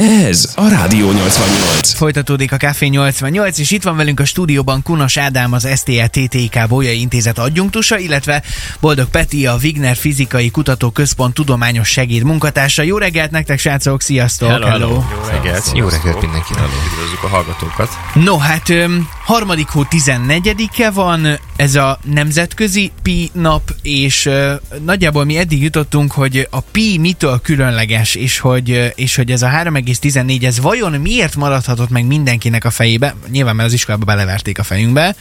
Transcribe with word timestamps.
Ez 0.00 0.52
a 0.56 0.68
Rádió 0.68 1.10
88. 1.12 1.92
Folytatódik 1.92 2.52
a 2.52 2.56
Café 2.56 2.86
88, 2.86 3.58
és 3.58 3.70
itt 3.70 3.82
van 3.82 3.96
velünk 3.96 4.20
a 4.20 4.24
stúdióban 4.24 4.82
Kunos 4.82 5.16
Ádám, 5.16 5.52
az 5.52 5.68
STL 5.76 6.04
TTK 6.04 6.68
Bolyai 6.68 7.00
Intézet 7.00 7.38
adjunktusa, 7.38 7.98
illetve 7.98 8.42
Boldog 8.80 9.08
Peti, 9.08 9.46
a 9.46 9.56
Wigner 9.62 9.96
Fizikai 9.96 10.50
Kutatóközpont 10.50 11.34
tudományos 11.34 11.88
segéd 11.88 12.22
munkatársa. 12.22 12.82
Jó 12.82 12.98
reggelt 12.98 13.30
nektek, 13.30 13.58
srácok, 13.58 14.02
sziasztok! 14.02 14.48
Hello, 14.48 14.66
hello. 14.66 14.88
Jó 14.88 15.02
reggelt! 15.30 15.70
Jó 15.74 15.88
reggelt 15.88 16.20
mindenkinek! 16.20 16.64
Üdvözlük 16.64 17.22
a 17.22 17.28
hallgatókat! 17.28 17.88
No, 18.14 18.36
hát 18.36 18.68
öm, 18.68 19.08
harmadik 19.24 19.68
hó 19.68 19.86
14-e 19.90 20.90
van, 20.90 21.38
ez 21.56 21.74
a 21.74 21.98
nemzetközi 22.04 22.92
Pi 23.02 23.30
nap, 23.32 23.74
és 23.82 24.26
ö, 24.26 24.54
nagyjából 24.84 25.24
mi 25.24 25.36
eddig 25.36 25.62
jutottunk, 25.62 26.12
hogy 26.12 26.48
a 26.50 26.60
Pi 26.60 26.98
mitől 26.98 27.40
különleges, 27.42 28.14
és 28.14 28.38
hogy, 28.38 28.92
és 28.94 29.14
hogy 29.14 29.30
ez 29.30 29.42
a 29.42 29.48
3,14, 29.86 30.44
ez 30.44 30.60
vajon 30.60 30.92
miért 30.92 31.36
maradhatott 31.36 31.90
meg 31.90 32.06
mindenkinek 32.06 32.64
a 32.64 32.70
fejébe? 32.70 33.14
Nyilván, 33.30 33.56
mert 33.56 33.68
az 33.68 33.74
iskolába 33.74 34.04
beleverték 34.04 34.58
a 34.58 34.62
fejünkbe. 34.62 35.16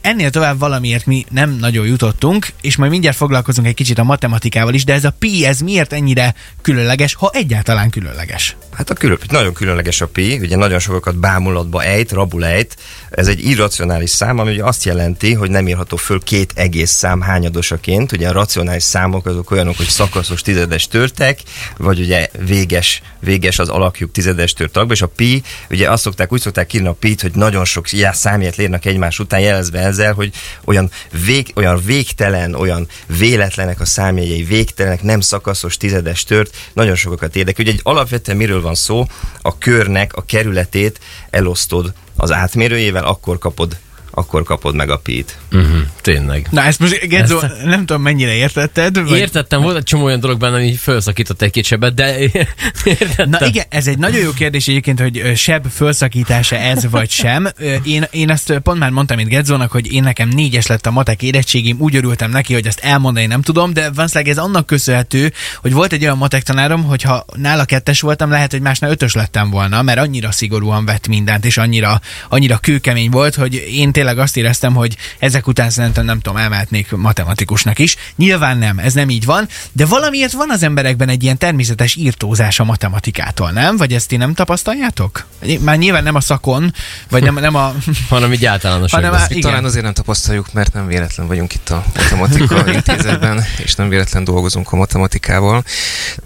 Ennél 0.00 0.30
tovább 0.30 0.58
valamiért 0.58 1.06
mi 1.06 1.24
nem 1.30 1.50
nagyon 1.50 1.86
jutottunk, 1.86 2.48
és 2.60 2.76
majd 2.76 2.90
mindjárt 2.90 3.16
foglalkozunk 3.16 3.66
egy 3.66 3.74
kicsit 3.74 3.98
a 3.98 4.04
matematikával 4.04 4.74
is, 4.74 4.84
de 4.84 4.92
ez 4.92 5.04
a 5.04 5.14
pi, 5.18 5.46
ez 5.46 5.60
miért 5.60 5.92
ennyire 5.92 6.34
különleges, 6.62 7.14
ha 7.14 7.30
egyáltalán 7.32 7.90
különleges? 7.90 8.56
Hát 8.70 8.90
a 8.90 8.94
külön, 8.94 9.18
nagyon 9.28 9.52
különleges 9.52 10.00
a 10.00 10.06
pi, 10.06 10.38
ugye 10.38 10.56
nagyon 10.56 10.78
sokakat 10.78 11.16
bámulatba 11.16 11.84
ejt, 11.84 12.12
rabul 12.12 12.44
ejt. 12.44 12.76
Ez 13.10 13.28
egy 13.28 13.46
irracionális 13.46 14.10
szám, 14.10 14.38
ami 14.38 14.50
ugye 14.52 14.64
azt 14.64 14.84
jelenti, 14.84 15.34
hogy 15.34 15.50
nem 15.50 15.68
írható 15.68 15.96
föl 15.96 16.20
két 16.20 16.52
egész 16.54 16.90
szám 16.90 17.20
hányadosaként. 17.20 18.12
Ugye 18.12 18.28
a 18.28 18.32
racionális 18.32 18.82
számok 18.82 19.26
azok 19.26 19.50
olyanok, 19.50 19.76
hogy 19.76 19.86
szakaszos 19.86 20.42
tizedes 20.42 20.88
törtek, 20.88 21.40
vagy 21.76 22.00
ugye 22.00 22.28
véges, 22.46 23.02
véges 23.20 23.58
az 23.58 23.68
alakjuk 23.70 24.12
tizedes 24.12 24.52
tört 24.52 24.72
tagba, 24.72 24.92
és 24.92 25.02
a 25.02 25.06
pi, 25.06 25.42
ugye 25.70 25.90
azt 25.90 26.02
szokták, 26.02 26.32
úgy 26.32 26.40
szokták 26.40 26.72
írni 26.72 26.88
a 26.88 26.92
pi 26.92 27.16
hogy 27.20 27.34
nagyon 27.34 27.64
sok 27.64 27.86
számját 28.12 28.56
lérnek 28.56 28.84
egymás 28.84 29.18
után, 29.18 29.40
jelezve 29.40 29.78
ezzel, 29.78 30.12
hogy 30.12 30.32
olyan, 30.64 30.90
vég, 31.24 31.52
olyan 31.54 31.80
végtelen, 31.84 32.54
olyan 32.54 32.88
véletlenek 33.18 33.80
a 33.80 33.84
számjegyei, 33.84 34.42
végtelenek, 34.42 35.02
nem 35.02 35.20
szakaszos 35.20 35.76
tizedes 35.76 36.24
tört, 36.24 36.56
nagyon 36.72 36.94
sokakat 36.94 37.36
érdekel. 37.36 37.64
Ugye 37.64 37.72
egy 37.72 37.80
alapvetően 37.82 38.36
miről 38.36 38.60
van 38.60 38.74
szó, 38.74 39.06
a 39.42 39.58
körnek 39.58 40.14
a 40.14 40.22
kerületét 40.22 41.00
elosztod 41.30 41.92
az 42.16 42.32
átmérőjével, 42.32 43.04
akkor 43.04 43.38
kapod 43.38 43.76
akkor 44.20 44.42
kapod 44.42 44.74
meg 44.74 44.90
a 44.90 44.96
pít. 44.96 45.38
Uh-huh, 45.52 45.80
tényleg. 46.00 46.46
Na 46.50 46.62
ezt 46.62 46.78
most, 46.78 47.08
Gedzo, 47.08 47.40
ezt... 47.40 47.64
nem 47.64 47.86
tudom 47.86 48.02
mennyire 48.02 48.34
értetted. 48.34 49.08
Vagy... 49.08 49.18
Értettem, 49.18 49.60
volt 49.62 49.76
egy 49.76 49.82
csomó 49.82 50.04
olyan 50.04 50.20
dolog 50.20 50.38
benne, 50.38 50.56
ami 50.56 50.74
felszakított 50.74 51.42
egy-két 51.42 51.64
sebet, 51.64 51.94
de 51.94 52.18
értettem. 52.84 53.28
Na 53.28 53.46
igen, 53.46 53.64
ez 53.68 53.86
egy 53.86 53.98
nagyon 53.98 54.20
jó 54.20 54.30
kérdés 54.30 54.68
egyébként, 54.68 55.00
hogy 55.00 55.32
seb 55.36 55.66
felszakítása 55.70 56.56
ez 56.56 56.90
vagy 56.90 57.10
sem. 57.10 57.48
Én, 57.82 58.06
én 58.10 58.30
ezt 58.30 58.58
pont 58.58 58.78
már 58.78 58.90
mondtam 58.90 59.18
itt 59.18 59.28
Gedzónak, 59.28 59.70
hogy 59.70 59.92
én 59.92 60.02
nekem 60.02 60.28
négyes 60.28 60.66
lett 60.66 60.86
a 60.86 60.90
matek 60.90 61.22
érettségim, 61.22 61.76
úgy 61.80 61.96
örültem 61.96 62.30
neki, 62.30 62.52
hogy 62.52 62.66
ezt 62.66 62.80
elmondani 62.80 63.26
nem 63.26 63.42
tudom, 63.42 63.72
de 63.72 63.90
vanszlag 63.90 64.28
ez 64.28 64.38
annak 64.38 64.66
köszönhető, 64.66 65.32
hogy 65.60 65.72
volt 65.72 65.92
egy 65.92 66.02
olyan 66.02 66.16
matek 66.16 66.42
tanárom, 66.42 66.84
hogy 66.84 67.02
ha 67.02 67.24
nála 67.34 67.64
kettes 67.64 68.00
voltam, 68.00 68.30
lehet, 68.30 68.50
hogy 68.50 68.60
másnál 68.60 68.90
ötös 68.90 69.14
lettem 69.14 69.50
volna, 69.50 69.82
mert 69.82 69.98
annyira 69.98 70.32
szigorúan 70.32 70.84
vett 70.84 71.08
mindent, 71.08 71.44
és 71.44 71.56
annyira, 71.56 72.00
annyira 72.28 72.58
kőkemény 72.58 73.10
volt, 73.10 73.34
hogy 73.34 73.54
én 73.54 73.92
tényleg 73.92 74.09
azt 74.18 74.36
éreztem, 74.36 74.74
hogy 74.74 74.96
ezek 75.18 75.46
után 75.46 75.70
szerintem 75.70 76.04
nem 76.04 76.20
tudom, 76.20 76.38
elmehetnék 76.38 76.90
matematikusnak 76.90 77.78
is. 77.78 77.96
Nyilván 78.16 78.58
nem, 78.58 78.78
ez 78.78 78.92
nem 78.92 79.10
így 79.10 79.24
van, 79.24 79.48
de 79.72 79.86
valamiért 79.86 80.32
van 80.32 80.50
az 80.50 80.62
emberekben 80.62 81.08
egy 81.08 81.22
ilyen 81.22 81.38
természetes 81.38 81.94
írtózás 81.94 82.60
a 82.60 82.64
matematikától, 82.64 83.50
nem? 83.50 83.76
Vagy 83.76 83.92
ezt 83.92 84.08
ti 84.08 84.16
nem 84.16 84.34
tapasztaljátok? 84.34 85.26
Már 85.60 85.78
nyilván 85.78 86.02
nem 86.02 86.14
a 86.14 86.20
szakon, 86.20 86.74
vagy 87.10 87.22
nem, 87.22 87.34
nem 87.34 87.54
a... 87.54 87.74
hanem 88.08 88.32
így 88.32 88.44
általános. 88.44 88.92
Hanem 88.92 89.12
a, 89.12 89.18
igen. 89.28 89.40
Talán 89.40 89.64
azért 89.64 89.84
nem 89.84 89.92
tapasztaljuk, 89.92 90.52
mert 90.52 90.72
nem 90.72 90.86
véletlen 90.86 91.26
vagyunk 91.26 91.54
itt 91.54 91.68
a 91.68 91.84
matematika 91.94 92.66
intézetben, 92.72 93.44
és 93.58 93.74
nem 93.74 93.88
véletlen 93.88 94.24
dolgozunk 94.24 94.72
a 94.72 94.76
matematikával. 94.76 95.64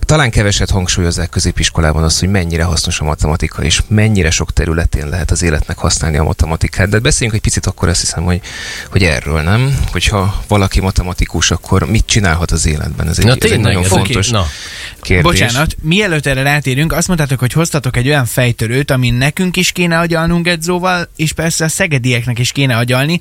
Talán 0.00 0.30
keveset 0.30 0.70
hangsúlyozzák 0.70 1.28
középiskolában 1.28 2.02
azt, 2.02 2.20
hogy 2.20 2.28
mennyire 2.28 2.64
hasznos 2.64 3.00
a 3.00 3.04
matematika, 3.04 3.62
és 3.62 3.82
mennyire 3.88 4.30
sok 4.30 4.52
területén 4.52 5.08
lehet 5.08 5.30
az 5.30 5.42
életnek 5.42 5.78
használni 5.78 6.16
a 6.16 6.24
matematikát. 6.24 6.88
De 6.88 6.98
beszéljünk 6.98 7.36
egy 7.36 7.44
picit 7.44 7.63
picit 7.64 7.66
akkor 7.66 7.88
azt 7.88 8.00
hiszem, 8.00 8.24
hogy, 8.24 8.40
hogy 8.90 9.02
erről 9.02 9.40
nem, 9.40 9.78
hogyha 9.92 10.44
valaki 10.48 10.80
matematikus, 10.80 11.50
akkor 11.50 11.90
mit 11.90 12.06
csinálhat 12.06 12.50
az 12.50 12.66
életben? 12.66 13.08
Ez 13.08 13.18
egy, 13.18 13.24
na, 13.24 13.34
ez 13.40 13.50
egy 13.50 13.60
nagyon 13.60 13.82
ez 13.82 13.88
fontos 13.88 14.30
okay. 14.30 14.42
kérdés. 15.00 15.24
Bocsánat, 15.24 15.76
mielőtt 15.80 16.26
erre 16.26 16.42
rátérünk, 16.42 16.92
azt 16.92 17.08
mondtátok, 17.08 17.38
hogy 17.38 17.52
hoztatok 17.52 17.96
egy 17.96 18.08
olyan 18.08 18.26
fejtörőt, 18.26 18.90
ami 18.90 19.10
nekünk 19.10 19.56
is 19.56 19.72
kéne 19.72 19.98
agyalnunk 19.98 20.48
Edzóval, 20.48 21.08
és 21.16 21.32
persze 21.32 21.64
a 21.64 21.68
szegedieknek 21.68 22.38
is 22.38 22.52
kéne 22.52 22.76
agyalni 22.76 23.20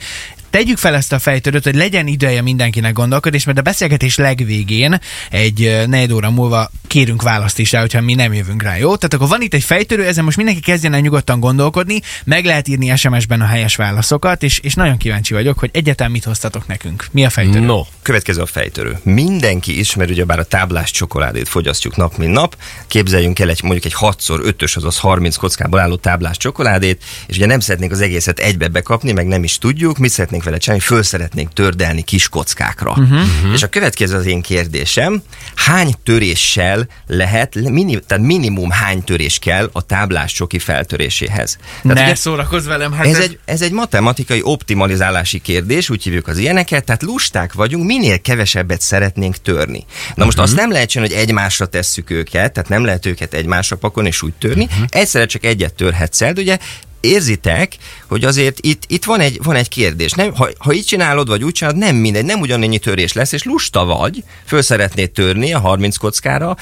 tegyük 0.54 0.78
fel 0.78 0.96
ezt 0.96 1.14
a 1.14 1.20
fejtörőt, 1.20 1.64
hogy 1.64 1.76
legyen 1.76 2.08
ideje 2.08 2.42
mindenkinek 2.42 2.94
gondolkodni, 2.94 3.38
és 3.38 3.46
mert 3.46 3.58
a 3.58 3.62
beszélgetés 3.62 4.16
legvégén, 4.16 5.00
egy 5.30 5.84
negyed 5.88 6.12
óra 6.12 6.32
múlva 6.32 6.72
kérünk 6.88 7.22
választ 7.22 7.60
is 7.60 7.72
rá, 7.72 7.80
hogyha 7.80 8.02
mi 8.02 8.14
nem 8.14 8.34
jövünk 8.34 8.64
rá, 8.64 8.78
jó? 8.78 8.96
Tehát 8.96 9.14
akkor 9.14 9.28
van 9.28 9.42
itt 9.42 9.54
egy 9.54 9.64
fejtörő, 9.64 10.06
ezen 10.06 10.24
most 10.24 10.38
mindenki 10.38 10.60
kezdjen 10.60 10.94
el 10.94 11.00
nyugodtan 11.00 11.40
gondolkodni, 11.40 12.02
meg 12.24 12.46
lehet 12.46 12.68
írni 12.68 12.96
SMS-ben 12.96 13.42
a 13.42 13.46
helyes 13.46 13.76
válaszokat, 13.76 14.44
és, 14.44 14.60
és 14.60 14.74
nagyon 14.74 14.98
kíváncsi 14.98 15.34
vagyok, 15.34 15.60
hogy 15.60 15.70
egyetem 15.74 16.12
mit 16.12 16.24
hoztatok 16.24 16.68
nekünk. 16.68 17.06
Mi 17.12 17.26
a 17.26 17.30
fejtörő? 17.30 17.66
No, 17.66 17.82
következő 18.02 18.42
a 18.42 18.46
fejtörő. 18.46 19.00
Mindenki 19.04 19.80
ismer, 19.80 20.10
ugye 20.10 20.26
bár 20.26 20.40
a 20.40 20.44
táblás 20.44 20.92
csokoládét 20.92 21.48
fogyasztjuk 21.48 21.96
nap, 21.96 22.18
mint 22.18 22.34
nap. 22.34 22.58
Képzeljünk 22.88 23.40
el 23.40 23.50
egy 23.50 23.64
mondjuk 23.64 23.86
egy 23.86 23.96
6x5-ös, 24.00 24.76
azaz 24.76 24.98
30 24.98 25.36
kockából 25.36 25.80
álló 25.80 25.96
táblás 25.96 26.38
csokoládét, 26.38 27.04
és 27.28 27.36
ugye 27.36 27.46
nem 27.46 27.60
szeretnénk 27.60 27.92
az 27.92 28.02
egészet 28.02 28.40
egybe 28.40 28.68
bekapni, 28.68 29.12
meg 29.12 29.28
nem 29.28 29.44
is 29.44 29.58
tudjuk, 29.58 29.98
mit 29.98 30.12
szeretnénk 30.12 30.43
szeretnénk 30.44 30.46
vele 30.46 30.58
csinálni, 30.58 30.84
föl 30.84 31.04
szeretnénk 31.04 31.54
tördelni 31.54 32.02
kis 32.02 32.30
kockákra. 32.30 32.92
Uh-huh. 32.92 33.54
És 33.54 33.64
a 33.64 33.68
következő 33.68 34.16
az 34.16 34.26
én 34.26 34.42
kérdésem, 34.42 35.24
hány 35.56 35.94
töréssel 36.04 36.88
lehet, 37.08 37.56
mini, 37.56 38.00
tehát 38.00 38.24
minimum 38.24 38.70
hány 38.70 39.04
törés 39.04 39.40
kell 39.40 39.70
a 39.74 39.82
táblás 39.82 40.34
csoki 40.34 40.60
feltöréséhez? 40.60 41.58
Tehát 41.82 41.98
ne 41.98 42.04
ugye, 42.04 42.16
szórakozz 42.16 42.66
velem, 42.66 42.92
hát 42.92 43.06
ez, 43.06 43.16
ez... 43.16 43.24
Egy, 43.24 43.40
ez 43.46 43.62
egy 43.62 43.72
matematikai 43.72 44.42
optimalizálási 44.44 45.40
kérdés, 45.40 45.90
úgy 45.90 46.04
hívjuk 46.04 46.28
az 46.28 46.38
ilyeneket, 46.38 46.86
tehát 46.86 47.04
lusták 47.04 47.54
vagyunk, 47.54 47.86
minél 47.86 48.22
kevesebbet 48.22 48.82
szeretnénk 48.82 49.38
törni. 49.38 49.86
Na 50.16 50.26
most 50.26 50.38
uh-huh. 50.38 50.44
azt 50.44 50.56
nem 50.56 50.72
lehet 50.72 50.90
csinálni, 50.90 51.14
hogy 51.14 51.24
egymásra 51.24 51.66
tesszük 51.66 52.10
őket, 52.10 52.54
tehát 52.54 52.70
nem 52.70 52.86
lehet 52.86 53.06
őket 53.06 53.34
egymásra 53.34 53.76
pakolni 53.76 54.10
és 54.10 54.22
úgy 54.22 54.34
törni, 54.34 54.64
uh-huh. 54.64 54.86
egyszerre 54.90 55.26
csak 55.26 55.46
egyet 55.46 55.74
törhetsz 55.74 56.22
el, 56.22 56.34
de 56.34 56.42
ugye 56.42 56.58
érzitek, 57.04 57.78
hogy 58.08 58.24
azért 58.24 58.58
itt, 58.62 58.84
itt 58.88 59.04
van, 59.04 59.20
egy, 59.20 59.40
van 59.44 59.56
egy 59.56 59.70
kérdés. 59.70 60.12
Nem, 60.12 60.34
ha, 60.36 60.50
ha 60.58 60.74
így 60.74 60.86
csinálod, 60.86 61.28
vagy 61.28 61.44
úgy 61.44 61.54
csinálod, 61.54 61.80
nem 61.80 61.96
mindegy, 61.96 62.26
nem 62.26 62.40
ugyanannyi 62.40 62.78
törés 62.78 63.14
lesz, 63.14 63.32
és 63.32 63.44
lusta 63.44 63.86
vagy, 63.86 64.24
föl 64.46 64.62
szeretnéd 64.62 65.12
törni 65.12 65.54
a 65.54 65.60
30 65.60 65.98
kockára, 65.98 66.58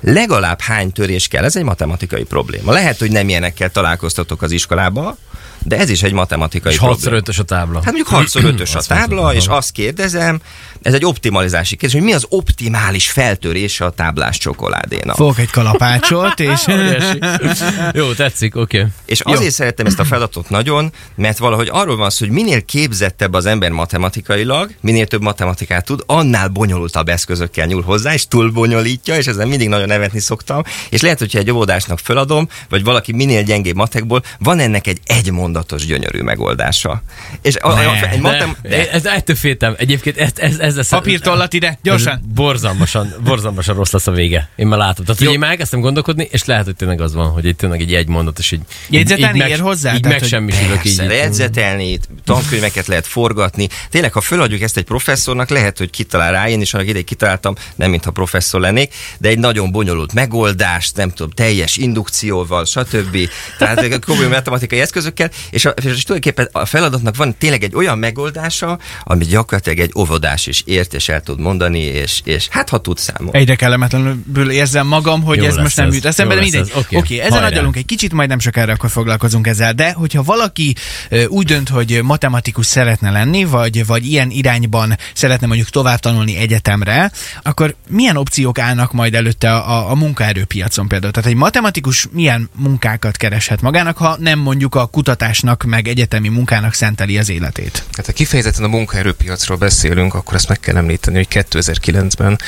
legalább 0.00 0.60
hány 0.60 0.92
törés 0.92 1.28
kell, 1.28 1.44
ez 1.44 1.56
egy 1.56 1.64
matematikai 1.64 2.24
probléma. 2.24 2.72
Lehet, 2.72 2.98
hogy 2.98 3.10
nem 3.10 3.28
ilyenekkel 3.28 3.70
találkoztatok 3.70 4.42
az 4.42 4.50
iskolába, 4.50 5.16
de 5.64 5.78
ez 5.78 5.90
is 5.90 6.02
egy 6.02 6.12
matematikai 6.12 6.72
és 6.72 6.78
probléma. 6.78 7.16
6 7.16 7.28
5 7.28 7.38
a 7.38 7.42
tábla. 7.42 7.74
Hát 7.74 7.84
mondjuk 7.84 8.06
6 8.06 8.28
5 8.34 8.60
a 8.74 8.82
tábla, 8.86 9.34
és 9.34 9.46
azt 9.46 9.72
kérdezem, 9.72 10.40
ez 10.82 10.94
egy 10.94 11.04
optimalizási 11.04 11.76
kérdés, 11.76 11.98
hogy 11.98 12.08
mi 12.08 12.14
az 12.14 12.26
optimális 12.28 13.10
feltörése 13.10 13.84
a 13.84 13.90
táblás 13.90 14.38
csokoládénak. 14.38 15.16
Fogok 15.16 15.38
egy 15.38 15.50
kalapácsot, 15.50 16.40
és... 16.40 16.60
Jó, 17.92 18.12
tetszik, 18.12 18.56
oké. 18.56 18.78
Okay. 18.78 18.90
És 19.04 19.20
azért 19.20 19.42
Jó. 19.42 19.50
szerettem 19.50 19.86
ezt 19.86 19.98
a 19.98 20.04
feladatot 20.04 20.50
nagyon, 20.50 20.92
mert 21.14 21.38
valahogy 21.38 21.68
arról 21.70 21.96
van 21.96 22.10
szó, 22.10 22.26
hogy 22.26 22.34
minél 22.34 22.62
képzettebb 22.62 23.32
az 23.32 23.46
ember 23.46 23.70
matematikailag, 23.70 24.70
minél 24.80 25.06
több 25.06 25.22
matematikát 25.22 25.84
tud, 25.84 26.02
annál 26.06 26.48
bonyolultabb 26.48 27.08
eszközökkel 27.08 27.66
nyúl 27.66 27.82
hozzá, 27.82 28.12
és 28.12 28.28
túl 28.28 28.50
bonyolítja, 28.50 29.16
és 29.16 29.26
ezen 29.26 29.48
mindig 29.48 29.68
nagyon 29.68 29.86
nevetni 29.86 30.20
szoktam. 30.20 30.62
És 30.90 31.00
lehet, 31.00 31.18
hogyha 31.18 31.38
egy 31.38 31.50
óvodásnak 31.50 31.98
feladom, 31.98 32.48
vagy 32.68 32.84
valaki 32.84 33.12
minél 33.12 33.42
gyengébb 33.42 33.76
matekból, 33.76 34.22
van 34.38 34.58
ennek 34.58 34.86
egy 34.86 34.98
egymondatos 35.54 35.86
gyönyörű 35.86 36.20
megoldása. 36.20 37.02
És 37.42 37.54
ne, 37.54 37.60
a, 37.60 37.90
a, 37.90 38.08
egy 38.10 38.20
matem, 38.20 38.56
de, 38.62 38.90
ez 38.90 39.06
ettől 39.06 39.36
féltem. 39.36 39.74
Egyébként 39.78 40.16
ez, 40.16 40.30
ez, 40.36 40.58
ez 40.58 40.76
lesz. 40.76 40.88
Papírtollat 40.88 41.52
ide, 41.52 41.78
gyorsan. 41.82 42.20
Borzalmasan, 42.34 43.14
borzalmasan 43.24 43.74
rossz 43.74 43.92
lesz 43.92 44.06
a 44.06 44.10
vége. 44.10 44.48
Én 44.56 44.66
már 44.66 44.78
látom. 44.78 45.04
Tehát, 45.04 45.20
hogy 45.20 45.32
én 45.32 45.38
már 45.38 45.50
elkezdtem 45.50 45.80
gondolkodni, 45.80 46.28
és 46.30 46.44
lehet, 46.44 46.64
hogy 46.64 46.76
tényleg 46.76 47.00
az 47.00 47.14
van, 47.14 47.30
hogy 47.30 47.44
itt 47.44 47.58
tényleg 47.58 47.80
egy 47.80 47.94
egy 47.94 48.08
mondat, 48.08 48.38
és 48.38 48.52
így, 48.52 48.60
Jegyzetelni 48.88 49.38
így, 49.38 49.48
ér 49.48 49.60
hozzá? 49.60 49.94
Így 49.94 50.00
tehát, 50.00 50.20
megsemmisülök 50.20 50.84
így. 50.84 50.96
Jegyzetelni, 50.96 51.98
tankönyveket 52.24 52.86
lehet 52.86 53.06
forgatni. 53.06 53.68
Tényleg, 53.90 54.12
ha 54.12 54.20
föladjuk 54.20 54.60
ezt 54.60 54.76
egy 54.76 54.84
professzornak, 54.84 55.48
lehet, 55.48 55.78
hogy 55.78 55.90
kitalál 55.90 56.32
rá, 56.32 56.48
én 56.48 56.60
is 56.60 56.74
annak 56.74 56.88
ideig 56.88 57.04
kitaláltam, 57.04 57.54
nem 57.74 57.90
mintha 57.90 58.10
professzor 58.10 58.60
lennék, 58.60 58.94
de 59.18 59.28
egy 59.28 59.38
nagyon 59.38 59.70
bonyolult 59.70 60.12
megoldást, 60.12 60.96
nem 60.96 61.10
tudom, 61.10 61.30
teljes 61.30 61.76
indukcióval, 61.76 62.64
stb. 62.64 63.28
Tehát 63.58 64.04
komoly 64.04 64.28
matematikai 64.28 64.80
eszközökkel, 64.80 65.30
és, 65.50 65.64
a, 65.64 65.68
és 65.70 65.82
tulajdonképpen 65.82 66.48
a 66.52 66.64
feladatnak 66.64 67.16
van 67.16 67.36
tényleg 67.38 67.64
egy 67.64 67.74
olyan 67.74 67.98
megoldása, 67.98 68.78
ami 69.04 69.24
gyakorlatilag 69.24 69.78
egy 69.78 69.92
óvodás 69.96 70.46
is 70.46 70.62
ért, 70.66 70.94
és 70.94 71.08
el 71.08 71.20
tud 71.20 71.40
mondani, 71.40 71.78
és, 71.78 72.20
és 72.24 72.48
hát 72.48 72.68
ha 72.68 72.78
tud 72.78 72.98
számolni. 72.98 73.38
Egyre 73.38 73.54
kellemetlenül 73.54 74.50
érzem 74.50 74.86
magam, 74.86 75.22
hogy 75.22 75.36
Jó 75.36 75.44
ez 75.44 75.56
most 75.56 75.76
nem 75.76 75.92
jut 75.92 76.04
eszembe, 76.04 76.34
de 76.34 76.40
mindegy. 76.40 76.70
Oké, 76.74 76.96
okay. 76.96 76.98
okay, 76.98 77.20
ezen 77.20 77.44
agyalunk 77.44 77.76
egy 77.76 77.84
kicsit, 77.84 78.12
majd 78.12 78.28
nem 78.28 78.38
sokára 78.38 78.72
akkor 78.72 78.90
foglalkozunk 78.90 79.46
ezzel, 79.46 79.72
de 79.72 79.92
hogyha 79.92 80.22
valaki 80.22 80.74
úgy 81.28 81.46
dönt, 81.46 81.68
hogy 81.68 82.00
matematikus 82.02 82.66
szeretne 82.66 83.10
lenni, 83.10 83.44
vagy, 83.44 83.86
vagy 83.86 84.06
ilyen 84.06 84.30
irányban 84.30 84.98
szeretne 85.14 85.46
mondjuk 85.46 85.68
tovább 85.68 85.98
tanulni 85.98 86.36
egyetemre, 86.36 87.12
akkor 87.42 87.74
milyen 87.88 88.16
opciók 88.16 88.58
állnak 88.58 88.92
majd 88.92 89.14
előtte 89.14 89.54
a, 89.54 89.90
a 89.90 89.94
munkaerőpiacon 89.94 90.88
például? 90.88 91.12
Tehát 91.12 91.28
egy 91.28 91.36
matematikus 91.36 92.08
milyen 92.12 92.50
munkákat 92.56 93.16
kereshet 93.16 93.60
magának, 93.60 93.96
ha 93.96 94.16
nem 94.18 94.38
mondjuk 94.38 94.74
a 94.74 94.86
kutatásnak, 95.34 95.62
meg 95.62 95.88
egyetemi 95.88 96.28
munkának 96.28 96.74
szenteli 96.74 97.18
az 97.18 97.28
életét? 97.28 97.84
Hát 97.92 98.06
ha 98.06 98.12
kifejezetten 98.12 98.64
a 98.64 98.68
munkaerőpiacról 98.68 99.56
beszélünk, 99.56 100.14
akkor 100.14 100.34
azt 100.34 100.48
meg 100.48 100.60
kell 100.60 100.76
említeni, 100.76 101.16
hogy 101.16 101.26
2009-ben 101.30 102.38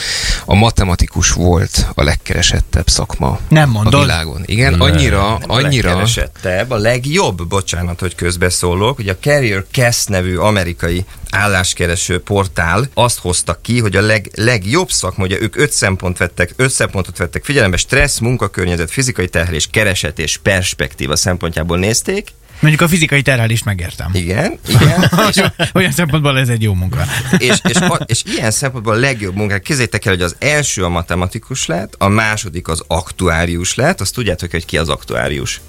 a 0.45 0.55
matematikus 0.55 1.31
volt 1.31 1.87
a 1.95 2.03
legkeresettebb 2.03 2.89
szakma 2.89 3.39
nem 3.49 3.71
mondod. 3.71 3.95
a 3.95 4.01
világon. 4.01 4.43
Igen, 4.45 4.71
nem, 4.71 4.81
annyira, 4.81 5.35
annyira... 5.35 5.91
A 5.91 5.95
legkeresettebb, 5.95 6.71
a 6.71 6.77
legjobb, 6.77 7.47
bocsánat, 7.47 8.01
hogy 8.01 8.15
közbeszólok, 8.15 8.97
hogy 8.97 9.09
a 9.09 9.17
Carrier 9.17 9.65
Cast 9.73 10.09
nevű 10.09 10.37
amerikai 10.37 11.05
álláskereső 11.31 12.21
portál 12.21 12.89
azt 12.95 13.19
hozta 13.19 13.59
ki, 13.63 13.81
hogy 13.81 13.97
a 13.97 14.01
leg, 14.01 14.31
legjobb 14.35 14.91
szakma, 14.91 15.25
ugye 15.25 15.41
ők 15.41 15.57
öt 15.57 15.73
szempont 15.73 16.19
vettek, 16.19 16.53
öt 16.57 16.71
szempontot 16.71 17.19
vettek 17.19 17.45
figyelembe, 17.45 17.77
stressz, 17.77 18.19
munkakörnyezet, 18.19 18.91
fizikai 18.91 19.29
terhelés, 19.29 19.69
kereset 19.71 20.19
és 20.19 20.37
perspektíva 20.37 21.17
szempontjából 21.17 21.79
nézték, 21.79 22.33
Mondjuk 22.61 22.83
a 22.83 22.89
fizikai 22.89 23.23
terhelést 23.23 23.65
megértem. 23.65 24.11
Igen, 24.13 24.59
igen. 24.69 25.11
és, 25.31 25.43
olyan 25.75 25.93
szempontból 25.93 26.39
ez 26.39 26.49
egy 26.49 26.63
jó 26.63 26.75
munka. 26.75 27.05
és, 27.39 27.57
és, 27.63 27.79
és 28.07 28.23
ilyen 28.25 28.51
szempontból 28.51 28.95
a 28.95 28.99
legjobb 28.99 29.35
munkák. 29.35 29.63
Kézzétek 29.63 30.05
el, 30.05 30.13
hogy 30.13 30.23
az 30.23 30.37
első 30.39 30.85
a 30.85 30.89
matematikus 30.89 31.67
lett, 31.67 31.95
a 31.99 32.09
második 32.09 32.69
az 32.69 32.83
aktuárius 32.87 33.75
lett. 33.75 34.01
Azt 34.01 34.15
tudjátok, 34.15 34.51
hogy 34.51 34.65
ki 34.65 34.79
az 34.79 34.89
aktuárius? 34.89 35.61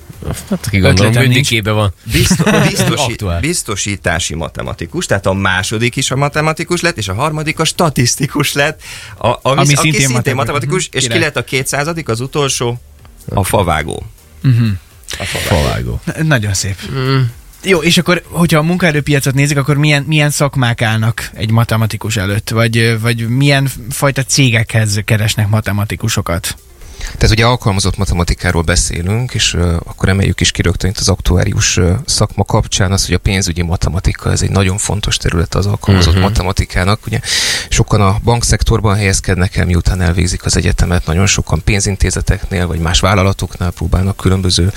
Hát 0.49 0.65
aki 0.65 0.79
gondolom 0.79 1.11
bündikébe 1.13 1.71
van. 1.71 1.93
Biztos, 2.03 2.51
biztosi, 2.69 3.15
biztosítási 3.41 4.35
matematikus, 4.35 5.05
tehát 5.05 5.25
a 5.25 5.33
második 5.33 5.95
is 5.95 6.11
a 6.11 6.15
matematikus 6.15 6.81
lett, 6.81 6.97
és 6.97 7.07
a 7.07 7.13
harmadik 7.13 7.59
a 7.59 7.65
statisztikus 7.65 8.53
lett, 8.53 8.81
a, 9.17 9.27
ami, 9.27 9.39
ami 9.41 9.65
szintén, 9.65 9.91
szintén 9.91 10.09
matematikus, 10.11 10.35
matematikus 10.35 10.89
és 10.91 11.07
ki 11.07 11.19
lett 11.19 11.35
a 11.35 11.43
kétszázadik, 11.43 12.09
az 12.09 12.19
utolsó? 12.19 12.79
A 13.33 13.43
favágó. 13.43 14.05
Uh-huh. 14.43 14.67
A 15.19 15.23
favágó. 15.23 15.99
favágó. 16.03 16.27
Nagyon 16.27 16.53
szép. 16.53 16.75
Mm. 16.91 17.21
Jó, 17.63 17.81
és 17.81 17.97
akkor, 17.97 18.23
hogyha 18.29 18.59
a 18.59 18.63
munkaerőpiacot 18.63 19.33
nézik, 19.33 19.57
akkor 19.57 19.77
milyen, 19.77 20.03
milyen 20.03 20.29
szakmák 20.29 20.81
állnak 20.81 21.29
egy 21.33 21.51
matematikus 21.51 22.17
előtt? 22.17 22.49
Vagy, 22.49 22.99
vagy 23.01 23.27
milyen 23.29 23.69
fajta 23.89 24.23
cégekhez 24.23 25.01
keresnek 25.05 25.47
matematikusokat? 25.47 26.55
Tehát 26.99 27.29
ugye 27.35 27.45
alkalmazott 27.45 27.97
matematikáról 27.97 28.61
beszélünk, 28.61 29.33
és 29.33 29.53
uh, 29.53 29.73
akkor 29.85 30.09
emeljük 30.09 30.41
is 30.41 30.51
ki 30.51 30.61
rögtön 30.61 30.89
itt 30.89 30.97
az 30.97 31.09
aktuárius 31.09 31.77
uh, 31.77 31.91
szakma 32.05 32.43
kapcsán 32.43 32.91
az, 32.91 33.05
hogy 33.05 33.15
a 33.15 33.17
pénzügyi 33.17 33.61
matematika, 33.61 34.31
ez 34.31 34.41
egy 34.41 34.49
nagyon 34.49 34.77
fontos 34.77 35.17
terület 35.17 35.55
az 35.55 35.65
alkalmazott 35.65 36.13
uh-huh. 36.13 36.23
matematikának. 36.23 37.05
Ugye 37.05 37.19
sokan 37.69 38.01
a 38.01 38.17
bankszektorban 38.23 38.95
helyezkednek 38.95 39.55
el, 39.55 39.65
miután 39.65 40.01
elvégzik 40.01 40.45
az 40.45 40.57
egyetemet, 40.57 41.05
nagyon 41.05 41.25
sokan 41.25 41.61
pénzintézeteknél 41.63 42.67
vagy 42.67 42.79
más 42.79 42.99
vállalatoknál 42.99 43.71
próbálnak 43.71 44.17
különböző 44.17 44.71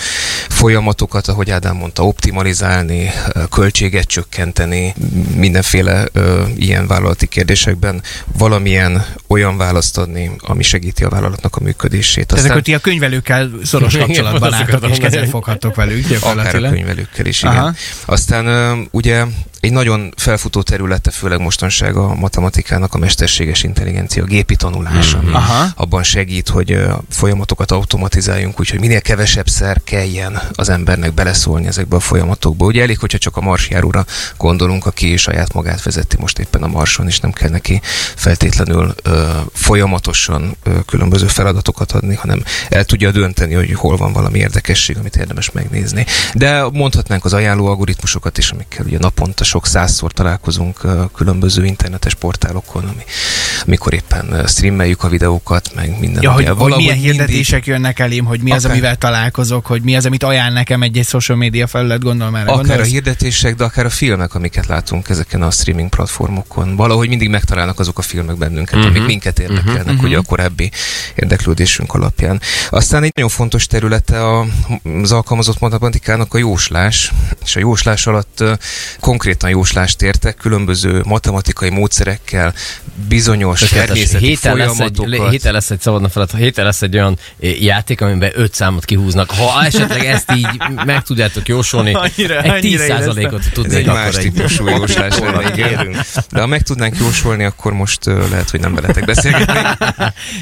folyamatokat, 0.48 1.28
ahogy 1.28 1.50
Ádám 1.50 1.76
mondta, 1.76 2.06
optimalizálni, 2.06 3.10
költséget 3.50 4.06
csökkenteni, 4.06 4.94
mindenféle 5.34 6.08
uh, 6.14 6.48
ilyen 6.56 6.86
vállalati 6.86 7.26
kérdésekben 7.26 8.02
valamilyen 8.38 9.06
olyan 9.26 9.56
választ 9.56 9.98
adni, 9.98 10.30
ami 10.38 10.62
segíti 10.62 11.04
a 11.04 11.08
vállalatnak 11.08 11.56
a 11.56 11.60
működését 11.60 12.09
működését. 12.16 12.32
Aztán... 12.32 12.50
Ezek, 12.50 12.64
hogy 12.64 12.74
a 12.74 12.78
könyvelőkkel 12.78 13.50
szoros 13.62 13.96
kapcsolatban 13.96 14.54
álltok, 14.54 14.90
és 14.90 14.98
kezet 14.98 15.28
foghattok 15.28 15.74
velük. 15.74 16.06
Akár 16.20 16.54
a 16.54 16.68
könyvelőkkel 16.68 17.26
is, 17.26 17.42
igen. 17.42 17.56
Aha. 17.56 17.74
Aztán 18.04 18.88
ugye 18.90 19.24
egy 19.60 19.72
nagyon 19.72 20.12
felfutó 20.16 20.62
területe, 20.62 21.10
főleg 21.10 21.40
mostanság 21.40 21.96
a 21.96 22.14
matematikának 22.14 22.94
a 22.94 22.98
mesterséges 22.98 23.62
intelligencia, 23.62 24.22
a 24.22 24.26
gépi 24.26 24.56
tanulása. 24.56 25.18
Mm-hmm. 25.18 25.34
Aha. 25.34 25.66
Abban 25.76 26.02
segít, 26.02 26.48
hogy 26.48 26.78
folyamatokat 27.10 27.70
automatizáljunk, 27.70 28.60
úgyhogy 28.60 28.80
minél 28.80 29.00
kevesebb 29.00 29.48
szer 29.48 29.80
kelljen 29.84 30.40
az 30.54 30.68
embernek 30.68 31.14
beleszólni 31.14 31.66
ezekbe 31.66 31.96
a 31.96 32.00
folyamatokba. 32.00 32.64
Ugye 32.64 32.82
elég, 32.82 32.98
hogyha 32.98 33.18
csak 33.18 33.36
a 33.36 33.40
marsjáróra 33.40 34.04
gondolunk, 34.36 34.86
aki 34.86 35.16
saját 35.16 35.52
magát 35.52 35.82
vezeti 35.82 36.16
most 36.20 36.38
éppen 36.38 36.62
a 36.62 36.66
marson, 36.66 37.06
és 37.06 37.20
nem 37.20 37.32
kell 37.32 37.50
neki 37.50 37.80
feltétlenül 38.14 38.94
ö, 39.02 39.30
folyamatosan 39.52 40.56
ö, 40.62 40.78
különböző 40.86 41.26
feladatokat 41.26 41.92
adni, 41.92 42.14
hanem 42.14 42.42
el 42.68 42.84
tudja 42.84 43.10
dönteni, 43.10 43.54
hogy 43.54 43.72
hol 43.72 43.96
van 43.96 44.12
valami 44.12 44.38
érdekesség, 44.38 44.96
amit 44.98 45.16
érdemes 45.16 45.50
megnézni. 45.50 46.06
De 46.34 46.68
mondhatnánk 46.72 47.24
az 47.24 47.32
ajánló 47.32 47.66
algoritmusokat 47.66 48.38
is, 48.38 48.50
amikkel 48.50 48.84
ugye 48.86 48.98
naponta 48.98 49.44
sok 49.50 49.66
százszor 49.66 50.12
találkozunk 50.12 50.80
különböző 51.14 51.64
internetes 51.64 52.14
portálokon, 52.14 52.82
ami, 52.82 53.02
amikor 53.66 53.94
éppen 53.94 54.46
streameljük 54.46 55.02
a 55.02 55.08
videókat, 55.08 55.70
meg 55.74 55.98
minden. 55.98 56.22
Ja, 56.22 56.32
hogy, 56.32 56.46
hogy 56.48 56.76
milyen 56.76 56.96
hirdetések 56.96 57.52
mindig... 57.52 57.68
jönnek 57.68 57.98
elém, 57.98 58.24
hogy 58.24 58.40
mi 58.40 58.50
az, 58.50 58.64
akár, 58.64 58.76
amivel 58.76 58.96
találkozok, 58.96 59.66
hogy 59.66 59.82
mi 59.82 59.96
az, 59.96 60.06
amit 60.06 60.22
ajánl 60.22 60.52
nekem 60.52 60.82
egy, 60.82 60.98
egy 60.98 61.06
social 61.06 61.38
media 61.38 61.66
felület, 61.66 62.02
gondolom 62.02 62.34
erre 62.34 62.50
Akár 62.50 62.56
gondolsz? 62.56 62.88
a 62.88 62.90
hirdetések, 62.90 63.54
de 63.54 63.64
akár 63.64 63.84
a 63.84 63.90
filmek, 63.90 64.34
amiket 64.34 64.66
látunk 64.66 65.08
ezeken 65.08 65.42
a 65.42 65.50
streaming 65.50 65.88
platformokon. 65.88 66.76
Valahogy 66.76 67.08
mindig 67.08 67.28
megtalálnak 67.28 67.78
azok 67.78 67.98
a 67.98 68.02
filmek 68.02 68.36
bennünket, 68.36 68.74
uh-huh. 68.74 68.90
amik 68.90 69.06
minket 69.06 69.38
érdekelnek, 69.38 69.86
uh-huh. 69.86 70.02
ugye 70.02 70.18
a 70.18 70.22
korábbi 70.22 70.70
érdeklődésünk 71.14 71.94
alapján. 71.94 72.40
Aztán 72.70 73.02
egy 73.02 73.12
nagyon 73.14 73.30
fontos 73.30 73.66
területe 73.66 74.38
az 75.02 75.12
alkalmazott 75.12 75.60
matematikának 75.60 76.34
a 76.34 76.38
jóslás, 76.38 77.12
és 77.44 77.56
a 77.56 77.60
jóslás 77.60 78.06
alatt 78.06 78.44
konkrét 79.00 79.39
konkrétan 79.40 79.50
jóslást 79.50 80.02
értek, 80.02 80.36
különböző 80.36 81.02
matematikai 81.04 81.70
módszerekkel, 81.70 82.54
bizonyos 83.08 83.60
természeti 83.60 84.26
héten 84.26 84.52
folyamatokat. 84.52 85.08
Lesz 85.08 85.20
egy, 85.20 85.30
héten 85.30 85.52
lesz 85.52 85.70
egy 85.70 85.80
szabadna 85.80 86.08
felett, 86.08 86.36
héten 86.36 86.64
lesz 86.64 86.82
egy 86.82 86.94
olyan 86.94 87.18
eh, 87.40 87.62
játék, 87.62 88.00
amiben 88.00 88.30
öt 88.34 88.54
számot 88.54 88.84
kihúznak. 88.84 89.30
Ha 89.30 89.64
esetleg 89.64 90.04
ezt 90.04 90.32
így 90.36 90.46
meg 90.84 91.02
tudjátok 91.02 91.48
jósolni, 91.48 91.92
annyira, 92.16 92.42
egy 92.42 92.78
10%-ot 92.78 93.52
tudnék. 93.52 93.76
egy 93.76 93.86
más 93.86 94.16
típusú 94.16 94.68
jóslás 94.78 95.14
De 96.30 96.40
ha 96.40 96.46
meg 96.46 96.62
tudnánk 96.62 96.98
jósolni, 96.98 97.44
akkor 97.44 97.72
most 97.72 98.06
uh, 98.06 98.30
lehet, 98.30 98.50
hogy 98.50 98.60
nem 98.60 98.74
veletek 98.74 99.04
beszélgetni. 99.04 99.58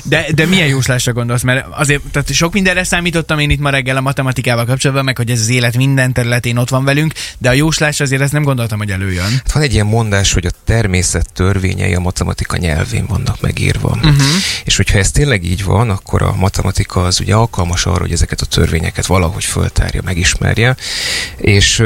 De, 0.03 0.27
de 0.35 0.47
milyen 0.47 0.69
jóslásra 0.69 1.13
gondolsz? 1.13 1.43
Mert 1.43 1.67
azért 1.71 2.03
tehát 2.13 2.33
sok 2.33 2.53
mindenre 2.53 2.85
számítottam 2.85 3.39
én 3.39 3.51
itt 3.51 3.61
ma 3.61 3.71
reggel 3.71 3.97
a 3.97 4.01
matematikával 4.01 4.65
kapcsolatban, 4.65 5.05
meg 5.05 5.17
hogy 5.17 5.31
ez 5.31 5.41
az 5.41 5.49
élet 5.49 5.77
minden 5.77 6.13
területén 6.13 6.57
ott 6.57 6.69
van 6.69 6.85
velünk, 6.85 7.13
de 7.39 7.49
a 7.49 7.53
jóslás 7.53 8.01
azért 8.01 8.23
ezt 8.23 8.33
nem 8.33 8.43
gondoltam, 8.43 8.79
hogy 8.79 8.88
hogy 8.89 9.01
előjön. 9.01 9.31
Hát 9.31 9.53
van 9.53 9.63
egy 9.63 9.73
ilyen 9.73 9.87
mondás, 9.87 10.33
hogy 10.33 10.47
a 10.47 10.51
természet 10.65 11.33
törvényei 11.33 11.95
a 11.95 12.01
matematika 12.01 12.57
nyelvén 12.57 13.07
vannak 13.07 13.41
megírva. 13.41 13.89
Uh-huh. 13.89 14.17
És 14.65 14.77
hogyha 14.77 14.99
ez 14.99 15.11
tényleg 15.11 15.45
így 15.45 15.65
van, 15.65 15.91
akkor 15.91 16.23
a 16.23 16.35
matematika 16.35 17.05
az 17.05 17.21
ugye 17.21 17.35
alkalmas 17.35 17.87
arra, 17.87 18.01
hogy 18.01 18.13
ezeket 18.13 18.41
a 18.41 18.47
törvényeket 18.47 19.07
valahogy 19.07 19.45
föltárja, 19.45 20.01
megismerje. 20.05 20.77
És 21.37 21.83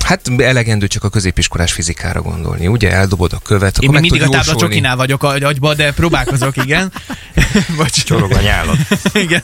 hát 0.00 0.30
elegendő 0.38 0.86
csak 0.86 1.04
a 1.04 1.08
középiskolás 1.08 1.72
fizikára 1.72 2.22
gondolni. 2.22 2.66
Ugye 2.66 2.92
eldobod 2.92 3.32
a 3.32 3.38
követ, 3.38 3.78
Én 3.78 3.88
akkor 3.88 4.00
mindig 4.00 4.22
a 4.22 4.28
táblacsokinál 4.28 4.96
vagyok 4.96 5.22
a 5.22 5.28
agyba, 5.28 5.74
de 5.74 5.92
próbálkozok, 5.92 6.56
igen. 6.56 6.92
Vagy 7.76 7.92
csorog 7.92 8.32
a 8.32 8.40
nyálat. 8.40 8.76
igen. 9.24 9.42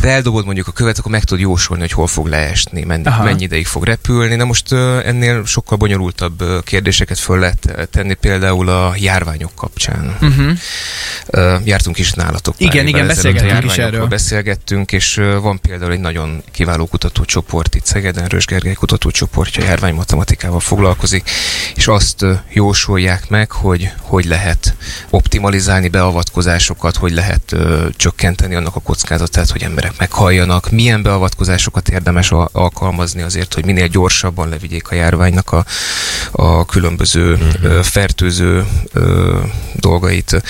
De 0.00 0.08
eldobod 0.08 0.44
mondjuk 0.44 0.66
a 0.66 0.72
követ, 0.72 0.98
akkor 0.98 1.10
meg 1.10 1.24
tudod 1.24 1.42
jósolni, 1.42 1.82
hogy 1.82 1.92
hol 1.92 2.06
fog 2.06 2.26
leesni, 2.26 2.84
mennyi, 2.84 3.08
mennyi 3.22 3.42
ideig 3.42 3.66
fog 3.66 3.84
repülni. 3.84 4.34
Na 4.34 4.44
most 4.44 4.72
ennél 4.72 5.44
sokkal 5.44 5.78
bonyolult 5.78 6.05
bonyolultabb 6.06 6.64
kérdéseket 6.64 7.18
föl 7.18 7.38
lehet 7.38 7.88
tenni, 7.90 8.14
például 8.14 8.68
a 8.68 8.94
járványok 8.96 9.54
kapcsán. 9.54 10.16
Uh-huh. 10.20 11.64
Jártunk 11.64 11.98
is 11.98 12.12
nálatok. 12.12 12.54
Igen, 12.58 12.86
igen, 12.86 13.06
beszélgettünk 13.06 13.64
is 13.64 13.78
erről. 13.78 14.06
Beszélgettünk, 14.06 14.92
és 14.92 15.20
van 15.40 15.60
például 15.60 15.92
egy 15.92 16.00
nagyon 16.00 16.42
kiváló 16.52 16.86
kutatócsoport 16.86 17.74
itt 17.74 17.84
Szegeden, 17.84 18.26
Rös 18.26 18.46
Gergely 18.46 18.72
kutatócsoportja 18.72 19.64
járványmatematikával 19.64 20.60
foglalkozik, 20.60 21.30
és 21.74 21.86
azt 21.86 22.24
jósolják 22.52 23.28
meg, 23.28 23.50
hogy 23.50 23.90
hogy 24.00 24.24
lehet 24.24 24.76
optimalizálni 25.10 25.88
beavatkozásokat, 25.88 26.96
hogy 26.96 27.12
lehet 27.12 27.52
ö, 27.52 27.86
csökkenteni 27.96 28.54
annak 28.54 28.76
a 28.76 28.80
kockázatát, 28.80 29.50
hogy 29.50 29.62
emberek 29.62 29.92
meghalljanak, 29.98 30.70
milyen 30.70 31.02
beavatkozásokat 31.02 31.88
érdemes 31.88 32.30
alkalmazni 32.52 33.22
azért, 33.22 33.54
hogy 33.54 33.64
minél 33.64 33.86
gyorsabban 33.86 34.48
levigyék 34.48 34.90
a 34.90 34.94
járványnak 34.94 35.52
a, 35.52 35.64
a 36.30 36.64
különböző 36.64 37.32
uh-huh. 37.32 37.82
fertőző 37.82 38.66
dolgait. 39.74 40.42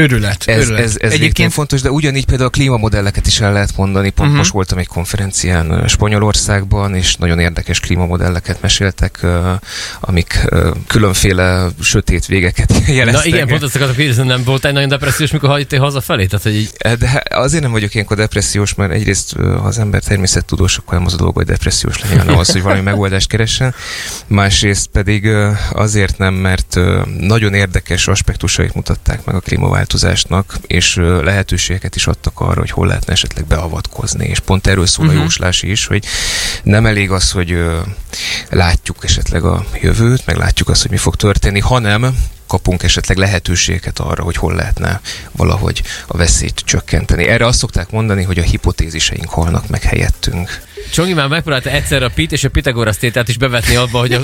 Örület. 0.00 0.44
Ez, 0.46 0.64
örület. 0.64 0.80
ez, 0.80 0.96
ez 0.98 1.12
Egyébként 1.12 1.52
fontos, 1.52 1.80
de 1.80 1.90
ugyanígy 1.90 2.24
például 2.24 2.48
a 2.48 2.52
klímamodelleket 2.52 3.26
is 3.26 3.40
el 3.40 3.52
lehet 3.52 3.76
mondani. 3.76 4.10
Pont 4.10 4.20
uh-huh. 4.20 4.36
most 4.36 4.52
voltam 4.52 4.78
egy 4.78 4.86
konferencián 4.86 5.88
Spanyolországban, 5.88 6.94
és 6.94 7.14
nagyon 7.14 7.38
érdekes 7.38 7.80
klímamodelleket 7.80 8.60
meséltek, 8.60 9.26
amik 10.00 10.48
különféle 10.86 11.68
sötét 11.80 12.26
végeket 12.26 12.82
jeleztek. 12.86 13.30
Na 13.30 13.36
igen, 13.36 13.48
pont 13.48 13.62
azt 13.62 13.74
akartam 13.74 13.96
kérdezni, 13.96 14.26
nem 14.26 14.42
egy 14.62 14.72
nagyon 14.72 14.88
depressziós, 14.88 15.30
mikor 15.30 15.48
hagytál 15.48 15.80
hazafelé? 15.80 16.26
Tehát, 16.26 16.44
hogy 16.44 16.54
így... 16.54 16.70
De 16.98 17.22
azért 17.30 17.62
nem 17.62 17.72
vagyok 17.72 17.94
ilyenkor 17.94 18.16
depressziós, 18.16 18.74
mert 18.74 18.92
egyrészt 18.92 19.32
ha 19.36 19.66
az 19.66 19.78
ember 19.78 20.02
természettudós, 20.02 20.76
akkor 20.76 20.94
nem 20.94 21.06
az 21.06 21.14
a 21.14 21.16
dolog, 21.16 21.34
hogy 21.34 21.46
depressziós 21.46 22.00
legyen, 22.00 22.28
az, 22.38 22.50
hogy 22.50 22.62
valami 22.62 22.80
megoldást 22.80 23.28
keressen. 23.28 23.74
Másrészt 24.26 24.86
pedig 24.86 25.28
azért 25.72 26.18
nem, 26.18 26.34
mert 26.34 26.78
nagyon 27.18 27.54
érdekes 27.54 28.08
aspektusait 28.08 28.74
mutatták 28.74 29.24
meg 29.24 29.34
a 29.34 29.40
klímaváltozásnak, 29.90 30.58
és 30.66 30.94
lehetőségeket 31.24 31.96
is 31.96 32.06
adtak 32.06 32.40
arra, 32.40 32.60
hogy 32.60 32.70
hol 32.70 32.86
lehetne 32.86 33.12
esetleg 33.12 33.46
beavatkozni. 33.46 34.26
És 34.26 34.38
pont 34.38 34.66
erről 34.66 34.86
szól 34.86 35.04
uh-huh. 35.04 35.20
a 35.20 35.22
mhm. 35.22 35.22
jóslási 35.22 35.70
is, 35.70 35.86
hogy 35.86 36.04
nem 36.62 36.86
elég 36.86 37.10
az, 37.10 37.30
hogy 37.30 37.58
látjuk 38.50 39.04
esetleg 39.04 39.44
a 39.44 39.64
jövőt, 39.80 40.26
meg 40.26 40.36
látjuk 40.36 40.68
azt, 40.68 40.82
hogy 40.82 40.90
mi 40.90 40.96
fog 40.96 41.16
történni, 41.16 41.60
hanem 41.60 42.16
kapunk 42.46 42.82
esetleg 42.82 43.16
lehetőségeket 43.16 43.98
arra, 43.98 44.22
hogy 44.22 44.36
hol 44.36 44.54
lehetne 44.54 45.00
valahogy 45.32 45.82
a 46.06 46.16
veszélyt 46.16 46.62
csökkenteni. 46.64 47.24
Erre 47.24 47.46
azt 47.46 47.58
szokták 47.58 47.90
mondani, 47.90 48.22
hogy 48.22 48.38
a 48.38 48.42
hipotéziseink 48.42 49.28
halnak 49.28 49.68
meg 49.68 49.82
helyettünk. 49.82 50.68
Csongi 50.92 51.12
már 51.12 51.28
megpróbálta 51.28 51.70
egyszer 51.70 52.02
a 52.02 52.08
Pit 52.14 52.32
és 52.32 52.44
a 52.44 52.50
Pitagoras 52.50 52.96
tételt 52.96 53.28
is 53.28 53.36
bevetni 53.36 53.74
abba, 53.74 53.98
hogy, 53.98 54.12
a, 54.12 54.20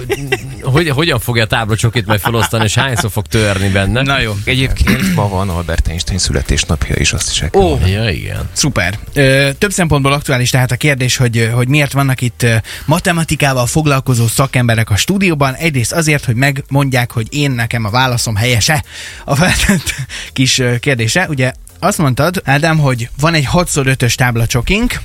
hogy 0.62 0.88
hogyan 0.88 1.20
fogja 1.20 1.42
a 1.42 1.46
táblacsokit 1.46 2.06
majd 2.06 2.20
felosztani, 2.20 2.64
és 2.64 2.74
hányszor 2.74 3.10
fog 3.10 3.26
törni 3.26 3.68
benne. 3.68 4.02
Na 4.02 4.20
jó. 4.20 4.36
Egyébként 4.44 5.14
ma 5.14 5.28
van 5.28 5.48
Albert 5.48 5.88
Einstein 5.88 6.18
születésnapja 6.18 6.96
is, 6.98 7.12
azt 7.12 7.30
is 7.30 7.42
el 7.42 7.50
Ó, 7.54 7.60
oh, 7.60 7.90
ja, 7.90 8.08
igen. 8.08 8.48
Szuper. 8.52 8.98
Ö, 9.12 9.50
több 9.58 9.70
szempontból 9.72 10.12
aktuális 10.12 10.50
tehát 10.50 10.72
a 10.72 10.76
kérdés, 10.76 11.16
hogy, 11.16 11.50
hogy 11.54 11.68
miért 11.68 11.92
vannak 11.92 12.20
itt 12.20 12.46
matematikával 12.84 13.66
foglalkozó 13.66 14.26
szakemberek 14.26 14.90
a 14.90 14.96
stúdióban. 14.96 15.54
Egyrészt 15.54 15.92
azért, 15.92 16.24
hogy 16.24 16.34
megmondják, 16.34 17.12
hogy 17.12 17.26
én 17.30 17.50
nekem 17.50 17.84
a 17.84 17.90
válaszom 17.90 18.36
helyese. 18.36 18.84
A 19.24 19.34
feltett 19.34 19.94
kis 20.32 20.62
kérdése. 20.80 21.26
Ugye 21.28 21.52
azt 21.78 21.98
mondtad, 21.98 22.42
Ádám, 22.44 22.78
hogy 22.78 23.08
van 23.20 23.34
egy 23.34 23.48
6x5-ös 23.52 24.14
táblacsokink, 24.14 25.00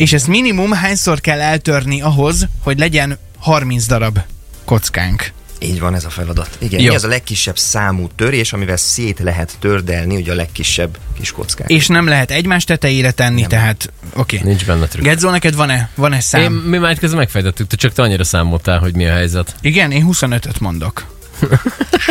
és 0.00 0.12
ezt 0.12 0.26
minimum 0.26 0.72
hányszor 0.72 1.20
kell 1.20 1.40
eltörni 1.40 2.00
ahhoz, 2.00 2.48
hogy 2.62 2.78
legyen 2.78 3.18
30 3.38 3.86
darab 3.86 4.18
kockánk. 4.64 5.32
Így 5.58 5.80
van 5.80 5.94
ez 5.94 6.04
a 6.04 6.10
feladat. 6.10 6.56
Igen, 6.58 6.80
Jó. 6.80 6.92
ez 6.92 7.04
a 7.04 7.08
legkisebb 7.08 7.58
számú 7.58 8.08
törés, 8.16 8.52
amivel 8.52 8.76
szét 8.76 9.18
lehet 9.18 9.56
tördelni 9.58 10.16
ugye 10.16 10.32
a 10.32 10.34
legkisebb 10.34 10.98
kis 11.18 11.32
kockát. 11.32 11.70
És 11.70 11.86
nem 11.86 12.06
lehet 12.06 12.30
egymás 12.30 12.64
tetejére 12.64 13.10
tenni, 13.10 13.40
nem. 13.40 13.48
tehát 13.48 13.92
oké. 14.14 14.36
Okay. 14.36 14.48
Nincs 14.48 14.66
benne 14.66 14.86
trükk. 14.86 15.04
Gedzó, 15.04 15.30
neked 15.30 15.54
van-e, 15.54 15.90
van-e 15.94 16.20
szám? 16.20 16.42
Én, 16.42 16.50
mi 16.50 16.78
már 16.78 16.98
közben 16.98 17.18
megfejtettük, 17.18 17.66
te 17.66 17.76
csak 17.76 17.92
te 17.92 18.02
annyira 18.02 18.24
számoltál, 18.24 18.78
hogy 18.78 18.94
mi 18.94 19.06
a 19.06 19.12
helyzet. 19.12 19.54
Igen, 19.60 19.90
én 19.90 20.06
25-öt 20.10 20.60
mondok. 20.60 21.06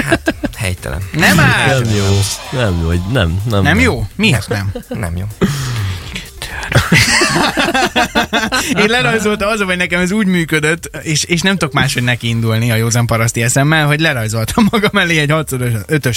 hát, 0.08 0.36
helytelen. 0.58 1.02
Nem 1.12 1.40
áll! 1.40 1.80
Nem 1.80 1.96
jó. 1.96 2.20
Nem 2.52 2.82
jó, 2.82 2.90
nem, 2.90 3.02
nem. 3.12 3.42
Nem, 3.50 3.64
nem 3.64 3.80
jó? 3.80 4.08
Miért 4.16 4.48
nem? 4.48 4.72
Nem 4.90 5.18
jó. 5.18 5.26
Én 8.78 8.88
lerajzoltam 8.88 9.50
az, 9.50 9.62
hogy 9.62 9.78
nekem 9.78 10.02
ez 10.02 10.12
úgy 10.12 10.26
működött, 10.26 10.90
és, 11.02 11.24
és 11.24 11.42
nem 11.42 11.58
tudok 11.58 11.74
máshogy 11.74 12.04
neki 12.04 12.28
indulni 12.28 12.72
a 12.72 12.76
józan 12.76 13.06
paraszti 13.06 13.42
eszemmel, 13.42 13.86
hogy 13.86 14.00
lerajzoltam 14.00 14.68
magam 14.72 14.98
elé 14.98 15.18
egy 15.18 15.32
6 15.32 15.56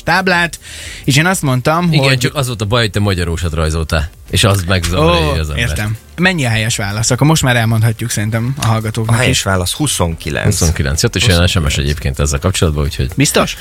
táblát, 0.04 0.58
és 1.04 1.16
én 1.16 1.26
azt 1.26 1.42
mondtam, 1.42 1.92
Igen, 1.92 2.04
hogy... 2.04 2.18
csak 2.18 2.34
az 2.34 2.46
volt 2.46 2.60
a 2.60 2.64
baj, 2.64 2.80
hogy 2.80 2.90
te 2.90 3.00
magyarósat 3.00 3.52
rajzoltál, 3.52 4.10
és 4.32 4.44
az 4.44 4.64
megzavarja 4.66 5.26
oh, 5.26 5.38
az 5.38 5.50
embert. 5.50 5.68
Értem. 5.68 5.96
Mennyi 6.16 6.44
a 6.44 6.48
helyes 6.48 6.76
válasz? 6.76 7.10
Akkor 7.10 7.26
most 7.26 7.42
már 7.42 7.56
elmondhatjuk 7.56 8.10
szerintem 8.10 8.54
a 8.60 8.66
hallgatóknak 8.66 9.14
A 9.14 9.18
helyes 9.18 9.36
is. 9.36 9.42
válasz 9.42 9.72
29. 9.72 10.44
29. 10.44 11.02
Jött 11.02 11.16
is 11.16 11.26
olyan 11.26 11.46
SMS 11.46 11.78
egyébként 11.78 12.18
ezzel 12.18 12.38
kapcsolatban, 12.38 12.84
úgyhogy... 12.84 13.10
Biztos? 13.16 13.56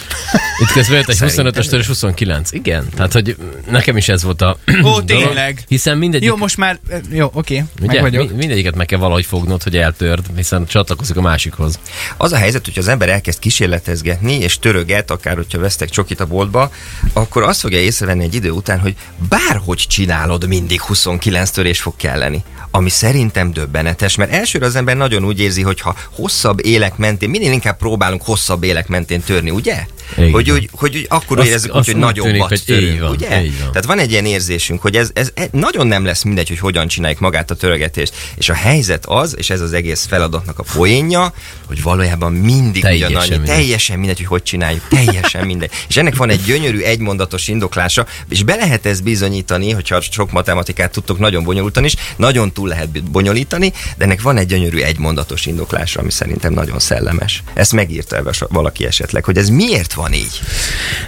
Itt 0.62 0.72
közben 0.72 0.98
jött 0.98 1.10
egy 1.10 1.18
25-ös 1.20 1.78
és 1.78 1.88
29. 1.88 2.52
Igen, 2.52 2.90
tehát 2.96 3.14
hogy 3.14 3.36
nekem 3.70 3.98
is 3.98 4.10
ez 4.10 4.24
volt 4.24 4.42
a... 4.42 4.58
Ó, 4.84 5.02
tényleg. 5.02 5.64
Hiszen 5.68 5.98
mindegyik... 5.98 6.28
Jó, 6.28 6.36
most 6.36 6.58
már... 6.58 6.80
Jó, 7.12 7.30
oké, 7.34 7.66
okay, 7.76 7.88
meg 7.88 8.02
vagyok. 8.02 8.36
Mindegyiket 8.36 8.76
meg 8.76 8.86
kell 8.86 9.00
valahogy 9.00 9.26
fognod, 9.26 9.64
hogy 9.64 9.78
eltörd, 9.78 10.26
hiszen 10.36 10.66
csatlakozik 10.66 11.18
a 11.18 11.22
másikhoz. 11.22 11.80
Az 12.18 12.32
a 12.32 12.38
helyzet, 12.38 12.66
hogy 12.66 12.78
az 12.78 12.88
ember 12.88 13.10
elkezd 13.10 13.40
kísérletezgetni, 13.40 14.34
és 14.34 14.60
töröget, 14.60 15.12
akár 15.12 15.36
hogyha 15.36 15.60
vesztek 15.60 15.90
csokit 15.90 16.20
a 16.20 16.26
boltba, 16.26 16.72
akkor 17.14 17.44
azt 17.44 17.60
fogja 17.60 17.80
észrevenni 17.80 18.24
egy 18.24 18.36
idő 18.36 18.50
után, 18.50 18.80
hogy 18.80 18.96
bárhogy 19.30 19.86
csinálod, 19.88 20.44
mindig 20.62 20.82
29 20.82 21.50
törés 21.50 21.82
fog 21.82 21.96
kelleni 21.96 22.44
ami 22.72 22.90
szerintem 22.90 23.52
döbbenetes, 23.52 24.16
mert 24.16 24.32
elsőre 24.32 24.66
az 24.66 24.76
ember 24.76 24.98
nagyon 24.98 25.26
úgy 25.26 25.40
érzi, 25.40 25.62
hogy 25.62 25.82
ha 25.82 25.96
hosszabb 26.16 26.66
élek 26.66 26.98
mentén, 26.98 27.30
minél 27.30 27.52
inkább 27.52 27.78
próbálunk 27.78 28.22
hosszabb 28.22 28.64
élek 28.64 28.88
mentén 28.88 29.22
törni, 29.22 29.50
ugye? 29.50 29.86
Igen. 30.18 30.32
Hogy, 30.32 30.50
hogy, 30.50 30.70
hogy, 30.72 30.92
hogy 30.92 31.06
akkor 31.10 31.40
azt, 31.40 31.48
érezzük, 31.48 31.74
azt 31.74 31.88
úgy, 31.88 31.94
hogy 31.94 32.04
nagyobbat 32.04 32.66
törünk, 32.66 33.00
van, 33.00 33.10
ugye? 33.10 33.30
Van. 33.30 33.52
Tehát 33.58 33.86
van 33.86 34.00
egy 34.00 34.12
ilyen 34.12 34.26
érzésünk, 34.26 34.82
hogy 34.82 34.96
ez, 34.96 35.10
ez, 35.14 35.32
ez 35.34 35.48
nagyon 35.52 35.88
nem 35.88 36.06
lesz 36.06 36.24
mindegy, 36.24 36.48
hogy 36.48 36.60
hogyan 36.60 36.88
csináljuk 36.88 37.20
magát 37.20 37.52
a 37.52 37.56
törögetést. 37.56 38.16
És 38.36 38.50
a 38.50 38.54
helyzet 38.54 39.06
az, 39.06 39.36
és 39.38 39.50
ez 39.50 39.62
az 39.62 39.74
egész 39.74 40.06
feladatnak 40.06 40.60
a 40.60 40.64
poénja, 40.76 41.34
hogy 41.68 41.82
valójában 41.82 42.34
mindig 42.34 42.82
teljesen 42.82 43.10
ugyanannyi, 43.10 43.30
mindegy. 43.30 43.56
teljesen 43.56 43.98
mindegy, 43.98 44.18
hogy 44.18 44.26
hogy 44.26 44.44
csináljuk, 44.44 44.88
teljesen 44.88 45.46
mindegy. 45.46 45.72
És 45.88 45.98
ennek 45.98 46.16
van 46.16 46.30
egy 46.30 46.44
gyönyörű 46.44 46.80
egymondatos 46.82 47.48
indoklása, 47.48 48.06
és 48.30 48.44
be 48.44 48.56
lehet 48.56 48.86
ezt 48.86 49.04
bizonyítani, 49.04 49.72
hogyha 49.72 50.02
sok 50.02 50.32
matematikát 50.32 50.92
tudtok 50.92 51.20
nagyon 51.20 51.44
bonyolultan 51.44 51.84
is, 51.86 51.96
nagyon 52.16 52.52
túl 52.52 52.68
lehet 52.68 53.04
bonyolítani, 53.04 53.74
de 53.98 54.04
ennek 54.04 54.22
van 54.22 54.38
egy 54.38 54.48
gyönyörű 54.48 54.80
egymondatos 54.80 55.46
indoklása, 55.46 56.00
ami 56.00 56.12
szerintem 56.12 56.54
nagyon 56.54 56.80
szellemes. 56.80 57.44
Ezt 57.54 57.74
megírta 57.74 58.24
valaki 58.50 58.86
esetleg, 58.86 59.24
hogy 59.24 59.38
ez 59.38 59.50
miért 59.50 59.94
van 59.94 60.01
így? 60.14 60.42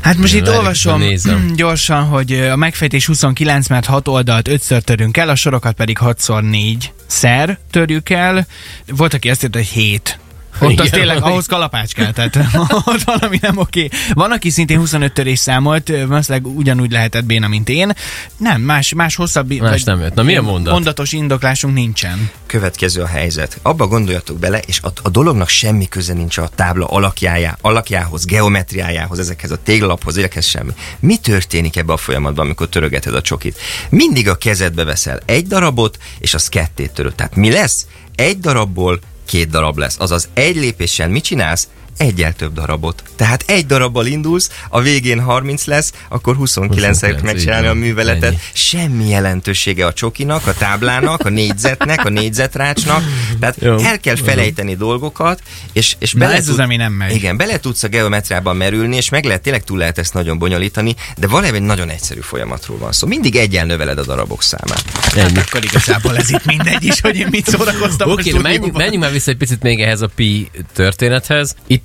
Hát 0.02 0.18
most 0.18 0.34
itt 0.34 0.50
olvasom 0.50 1.00
nézem. 1.00 1.52
gyorsan, 1.56 2.04
hogy 2.04 2.34
a 2.34 2.56
megfejtés 2.56 3.06
29, 3.06 3.68
mert 3.68 3.86
6 3.86 4.08
oldalt 4.08 4.50
5-ször 4.52 4.82
törünk 4.82 5.18
el, 5.18 5.30
a 5.30 5.36
sorokat 5.36 5.74
pedig 5.74 5.98
6-szor 6.02 6.50
4 6.50 6.94
szer 7.08 7.58
törjük 7.72 8.10
el. 8.10 8.48
Volt, 8.88 9.14
aki 9.14 9.30
azt 9.30 9.44
írta, 9.44 9.58
hogy 9.58 9.68
7 9.68 10.20
ott 10.60 10.72
Igen, 10.72 10.86
az 10.86 10.92
tényleg, 10.92 11.24
ahhoz 11.24 11.46
kalapács 11.46 11.94
kell, 11.94 12.12
tehát 12.12 12.40
ott 12.86 13.04
valami 13.04 13.38
nem 13.42 13.58
oké. 13.58 13.90
Van, 14.14 14.32
aki 14.32 14.50
szintén 14.50 14.78
25 14.78 15.14
törés 15.14 15.40
számolt, 15.40 15.88
valószínűleg 16.08 16.56
ugyanúgy 16.56 16.92
lehetett 16.92 17.26
béna, 17.26 17.48
mint 17.48 17.70
én. 17.70 17.92
Nem, 18.38 18.62
más, 18.62 18.94
más 18.94 19.16
hosszabb... 19.16 19.54
Más 19.54 19.84
nem 19.84 20.00
jött. 20.00 20.14
Na 20.14 20.24
milyen 20.24 20.44
mondat? 20.44 20.74
Mondatos 20.74 21.12
indoklásunk 21.12 21.74
nincsen. 21.74 22.30
Következő 22.46 23.02
a 23.02 23.08
helyzet. 23.08 23.60
Abba 23.62 23.88
gondoljatok 23.88 24.40
bele, 24.40 24.60
és 24.66 24.80
a, 24.82 24.92
a 25.02 25.10
dolognak 25.10 25.50
semmi 25.50 25.88
köze 25.88 26.14
nincs 26.14 26.38
a 26.38 26.50
tábla 26.56 26.86
alakjájá, 26.86 27.58
alakjához, 27.62 28.26
geometriájához, 28.26 29.20
ezekhez 29.20 29.52
a 29.52 29.58
téglalaphoz, 29.64 30.18
ezekhez 30.18 30.46
semmi. 30.46 30.72
Mi 31.00 31.18
történik 31.18 31.76
ebbe 31.76 31.94
a 31.94 31.98
folyamatban, 31.98 32.46
amikor 32.46 32.68
törögeted 32.68 33.16
a 33.16 33.22
csokit? 33.22 33.58
Mindig 33.90 34.30
a 34.30 34.36
kezedbe 34.36 34.84
veszel 34.84 35.20
egy 35.26 35.48
darabot, 35.48 35.98
és 36.20 36.34
az 36.34 36.50
kettét 36.50 36.92
töröd. 36.92 37.16
Tehát 37.16 37.36
mi 37.36 37.52
lesz? 37.52 37.88
Egy 38.16 38.40
darabból 38.40 39.00
két 39.34 39.50
darab 39.50 39.78
lesz. 39.78 40.00
Azaz 40.00 40.30
egy 40.34 40.56
lépéssel 40.56 41.10
mit 41.10 41.24
csinálsz? 41.24 41.68
Egyel 41.98 42.34
több 42.34 42.54
darabot. 42.54 43.04
Tehát 43.16 43.44
egy 43.48 43.66
darabbal 43.66 44.06
indulsz, 44.06 44.50
a 44.70 44.82
végén 44.82 45.20
30 45.22 45.66
lesz, 45.66 45.94
akkor 46.10 46.36
29 46.36 47.04
et 47.04 47.22
megcsinálni 47.22 47.68
a 47.68 47.74
műveletet. 47.74 48.24
Ennyi. 48.24 48.38
Semmi 48.54 49.10
jelentősége 49.10 49.86
a 49.86 49.94
csokinak, 49.94 50.48
a 50.48 50.54
táblának, 50.54 51.26
a 51.26 51.30
négyzetnek, 51.30 52.06
a 52.06 52.10
négyzetrácsnak. 52.10 53.04
Tehát 53.40 53.56
Jó. 53.60 53.78
el 53.78 54.00
kell 54.00 54.16
felejteni 54.16 54.72
Jó. 54.72 54.78
dolgokat, 54.78 55.42
és, 55.74 55.96
és 56.00 56.14
bele 56.14 56.34
ez 56.34 56.46
tud, 56.46 56.54
az, 56.54 56.60
ami 56.60 56.76
nem 56.76 56.94
megy. 56.94 57.16
Igen, 57.16 57.38
bele 57.38 57.60
tudsz 57.60 57.84
a 57.84 57.88
geometriában 57.88 58.56
merülni, 58.56 58.96
és 58.96 59.10
meg 59.10 59.26
lehet, 59.26 59.42
tényleg 59.42 59.64
túl 59.64 59.78
lehet 59.78 59.98
ezt 59.98 60.14
nagyon 60.14 60.38
bonyolítani, 60.38 60.96
de 61.18 61.28
valami 61.28 61.56
egy 61.56 61.62
nagyon 61.62 61.90
egyszerű 61.90 62.20
folyamatról 62.20 62.78
van 62.78 62.92
szó. 62.92 62.98
Szóval 63.04 63.20
mindig 63.20 63.42
egyen 63.42 63.68
növeled 63.68 63.98
a 63.98 64.04
darabok 64.04 64.44
számát. 64.44 64.84
Ennyi. 65.16 65.36
Hát 65.36 65.48
akkor 65.48 65.64
igazából 65.64 66.18
ez 66.18 66.30
itt 66.30 66.46
mindegy 66.46 66.84
is, 66.84 67.02
hogy 67.02 67.16
én 67.16 67.28
mit 67.30 67.48
szórakoztam. 67.48 68.12
Oké, 68.12 68.30
okay, 68.30 68.42
menjünk, 68.42 68.78
menjünk 68.78 69.04
már 69.04 69.12
vissza 69.12 69.32
egy 69.32 69.38
picit 69.38 69.62
még 69.62 69.82
ehhez 69.82 70.02
a 70.02 70.08
pi 70.16 70.50
történethez. 70.74 71.56
Itt 71.68 71.83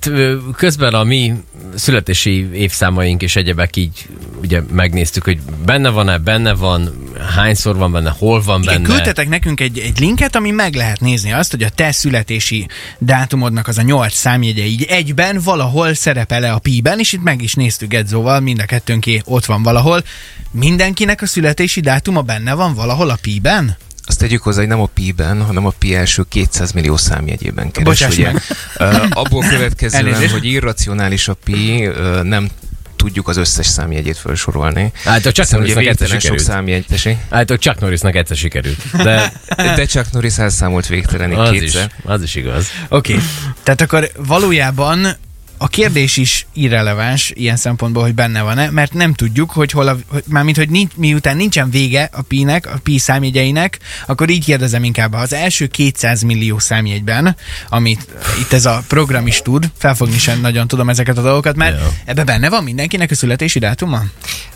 közben 0.55 0.93
a 0.93 1.03
mi 1.03 1.33
születési 1.75 2.49
évszámaink 2.53 3.21
és 3.21 3.35
egyebek 3.35 3.75
így 3.75 4.07
ugye 4.41 4.61
megnéztük, 4.71 5.23
hogy 5.23 5.39
benne 5.65 5.89
van-e, 5.89 6.17
benne 6.17 6.53
van, 6.53 6.93
hányszor 7.35 7.75
van 7.75 7.91
benne, 7.91 8.15
hol 8.17 8.41
van 8.41 8.61
benne. 8.61 8.79
Igen, 8.79 8.93
küldtetek 8.93 9.29
nekünk 9.29 9.59
egy, 9.59 9.79
egy 9.79 9.99
linket, 9.99 10.35
ami 10.35 10.51
meg 10.51 10.75
lehet 10.75 10.99
nézni 10.99 11.31
azt, 11.31 11.51
hogy 11.51 11.63
a 11.63 11.69
te 11.69 11.91
születési 11.91 12.67
dátumodnak 12.97 13.67
az 13.67 13.77
a 13.77 13.81
nyolc 13.81 14.13
számjegye 14.13 14.65
így 14.65 14.83
egyben 14.83 15.39
valahol 15.43 15.93
szerepel-e 15.93 16.53
a 16.53 16.59
pi-ben, 16.59 16.99
és 16.99 17.13
itt 17.13 17.23
meg 17.23 17.41
is 17.41 17.53
néztük 17.53 17.93
Edzóval, 17.93 18.39
mind 18.39 18.59
a 18.59 18.65
kettőnké 18.65 19.21
ott 19.25 19.45
van 19.45 19.63
valahol. 19.63 20.03
Mindenkinek 20.51 21.21
a 21.21 21.25
születési 21.25 21.79
dátuma 21.79 22.21
benne 22.21 22.53
van 22.53 22.73
valahol 22.73 23.09
a 23.09 23.17
pi-ben? 23.21 23.77
Azt 24.09 24.19
tegyük 24.19 24.41
hozzá, 24.41 24.59
hogy 24.59 24.67
nem 24.67 24.81
a 24.81 24.85
pi-ben, 24.85 25.41
hanem 25.41 25.65
a 25.65 25.73
pi 25.79 25.95
első 25.95 26.25
200 26.29 26.71
millió 26.71 26.97
számjegyében 26.97 27.71
keres. 27.71 27.87
Bocsáss 27.87 28.17
ugye. 28.17 28.31
Uh, 28.79 29.05
abból 29.09 29.43
következően, 29.49 30.29
hogy 30.29 30.45
irracionális 30.45 31.27
a 31.27 31.33
pi, 31.33 31.87
uh, 31.87 32.23
nem 32.23 32.49
tudjuk 32.95 33.27
az 33.27 33.37
összes 33.37 33.67
számjegyét 33.67 34.17
felsorolni. 34.17 34.91
Hát 35.03 35.31
csak 35.31 35.49
Norrisnak 35.49 35.85
egyszer 35.85 36.07
sikerült. 36.07 36.39
sok 36.41 36.53
számjegy, 36.53 36.85
Hát 37.29 37.53
csak 37.59 37.79
Norrisnak 37.79 38.15
egyszer 38.15 38.37
sikerült. 38.37 39.03
De, 39.03 39.33
de 39.75 39.85
csak 39.85 40.11
Norris 40.11 40.37
elszámolt 40.37 40.87
végtelenig 40.87 41.37
az 41.37 41.49
kétszer. 41.49 41.91
Is, 41.97 42.03
az 42.03 42.21
is 42.21 42.35
igaz. 42.35 42.67
Oké, 42.87 43.13
okay. 43.13 43.25
tehát 43.63 43.81
akkor 43.81 44.11
valójában 44.17 45.07
a 45.61 45.67
kérdés 45.67 46.17
is 46.17 46.47
irreleváns 46.53 47.31
ilyen 47.35 47.55
szempontból, 47.55 48.03
hogy 48.03 48.13
benne 48.13 48.41
van-e, 48.41 48.69
mert 48.69 48.93
nem 48.93 49.13
tudjuk, 49.13 49.51
hogy 49.51 49.71
hol 49.71 49.87
a, 49.87 49.97
hogy, 50.07 50.23
mármint, 50.27 50.57
hogy 50.57 50.69
nincs, 50.69 50.91
miután 50.95 51.37
nincsen 51.37 51.69
vége 51.69 52.09
a 52.13 52.21
pi-nek, 52.21 52.65
a 52.65 52.79
pi 52.83 52.97
számjegyeinek, 52.97 53.79
akkor 54.07 54.29
így 54.29 54.45
kérdezem 54.45 54.83
inkább, 54.83 55.13
az 55.13 55.33
első 55.33 55.67
200 55.67 56.21
millió 56.21 56.59
számjegyben, 56.59 57.35
amit 57.69 58.07
itt 58.39 58.53
ez 58.53 58.65
a 58.65 58.83
program 58.87 59.27
is 59.27 59.41
tud, 59.41 59.71
felfogni 59.77 60.17
sem 60.17 60.41
nagyon 60.41 60.67
tudom 60.67 60.89
ezeket 60.89 61.17
a 61.17 61.21
dolgokat, 61.21 61.55
mert 61.55 61.75
yeah. 61.75 61.91
ebbe 62.05 62.23
benne 62.23 62.49
van 62.49 62.63
mindenkinek 62.63 63.11
a 63.11 63.15
születési 63.15 63.59
dátuma? 63.59 64.03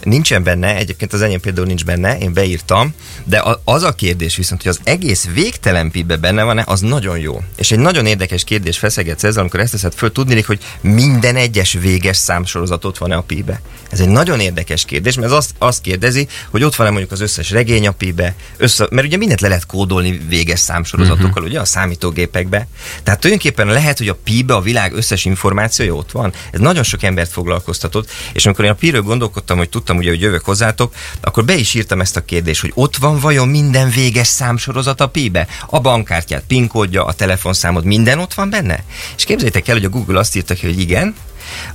Nincsen 0.03 0.43
benne, 0.43 0.75
egyébként 0.75 1.13
az 1.13 1.22
enyém 1.22 1.39
például 1.39 1.67
nincs 1.67 1.86
benne, 1.86 2.17
én 2.17 2.33
beírtam, 2.33 2.93
de 3.24 3.43
az 3.63 3.83
a 3.83 3.93
kérdés 3.93 4.36
viszont, 4.36 4.62
hogy 4.62 4.72
az 4.72 4.79
egész 4.83 5.27
végtelen 5.33 5.91
pi 5.91 6.03
benne 6.03 6.43
van-e, 6.43 6.63
az 6.65 6.79
nagyon 6.79 7.19
jó. 7.19 7.41
És 7.55 7.72
egy 7.72 7.79
nagyon 7.79 8.05
érdekes 8.05 8.43
kérdés 8.43 8.77
feszegetsz 8.77 9.24
ezzel, 9.24 9.41
amikor 9.41 9.60
ezt 9.60 9.72
teszed 9.72 9.93
föl, 9.93 10.12
tudni, 10.12 10.41
hogy 10.41 10.60
minden 10.93 11.35
egyes 11.35 11.73
véges 11.81 12.17
számsorozat 12.17 12.85
ott 12.85 12.97
van-e 12.97 13.15
a 13.15 13.21
pi-be? 13.21 13.62
Ez 13.93 14.00
egy 14.00 14.09
nagyon 14.09 14.39
érdekes 14.39 14.85
kérdés, 14.85 15.15
mert 15.15 15.27
ez 15.27 15.33
azt, 15.33 15.53
azt 15.57 15.81
kérdezi, 15.81 16.27
hogy 16.50 16.63
ott 16.63 16.75
van-e 16.75 16.89
mondjuk 16.89 17.12
az 17.12 17.21
összes 17.21 17.51
regény 17.51 17.88
a 17.88 17.91
pi-be, 17.91 18.35
össze, 18.57 18.88
mert 18.91 19.07
ugye 19.07 19.17
mindent 19.17 19.41
le 19.41 19.47
lehet 19.47 19.65
kódolni 19.65 20.21
véges 20.27 20.59
számsorozatokkal, 20.59 21.29
uh-huh. 21.29 21.45
ugye 21.45 21.59
a 21.59 21.65
számítógépekbe. 21.65 22.67
Tehát 23.03 23.19
tulajdonképpen 23.19 23.67
lehet, 23.67 23.97
hogy 23.97 24.07
a 24.07 24.17
pi-be 24.23 24.53
a 24.53 24.62
világ 24.62 24.93
összes 24.93 25.25
információja 25.25 25.93
ott 25.93 26.12
van. 26.12 26.33
Ez 26.51 26.59
nagyon 26.59 26.83
sok 26.83 27.03
embert 27.03 27.31
foglalkoztatott, 27.31 28.09
és 28.33 28.45
amikor 28.45 28.65
én 28.65 28.71
a 28.71 28.75
pi-ről 28.75 29.01
gondolkodtam, 29.01 29.57
hogy 29.57 29.69
tudtam 29.69 29.97
ugye, 29.97 30.09
hogy 30.09 30.21
jövök 30.21 30.45
hozzátok, 30.45 30.93
akkor 31.21 31.45
be 31.45 31.55
is 31.55 31.73
írtam 31.73 32.01
ezt 32.01 32.15
a 32.15 32.25
kérdést, 32.25 32.62
hogy 32.62 32.71
ott 32.75 32.95
van 32.95 33.19
vajon 33.19 33.47
minden 33.47 33.89
véges 33.89 34.27
számsorozat 34.27 35.01
a 35.01 35.07
pi-be? 35.07 35.47
A 35.67 35.79
bankkártyát, 35.79 36.43
PIN 36.47 36.67
kódja, 36.67 37.05
a 37.05 37.13
telefonszámod, 37.13 37.85
minden 37.85 38.19
ott 38.19 38.33
van 38.33 38.50
benne? 38.50 38.83
És 39.17 39.23
képzeljétek 39.23 39.67
el, 39.67 39.75
hogy 39.75 39.85
a 39.85 39.89
Google 39.89 40.19
azt 40.19 40.35
írta 40.35 40.53
ki, 40.53 40.65
hogy 40.65 40.79
igen, 40.83 41.15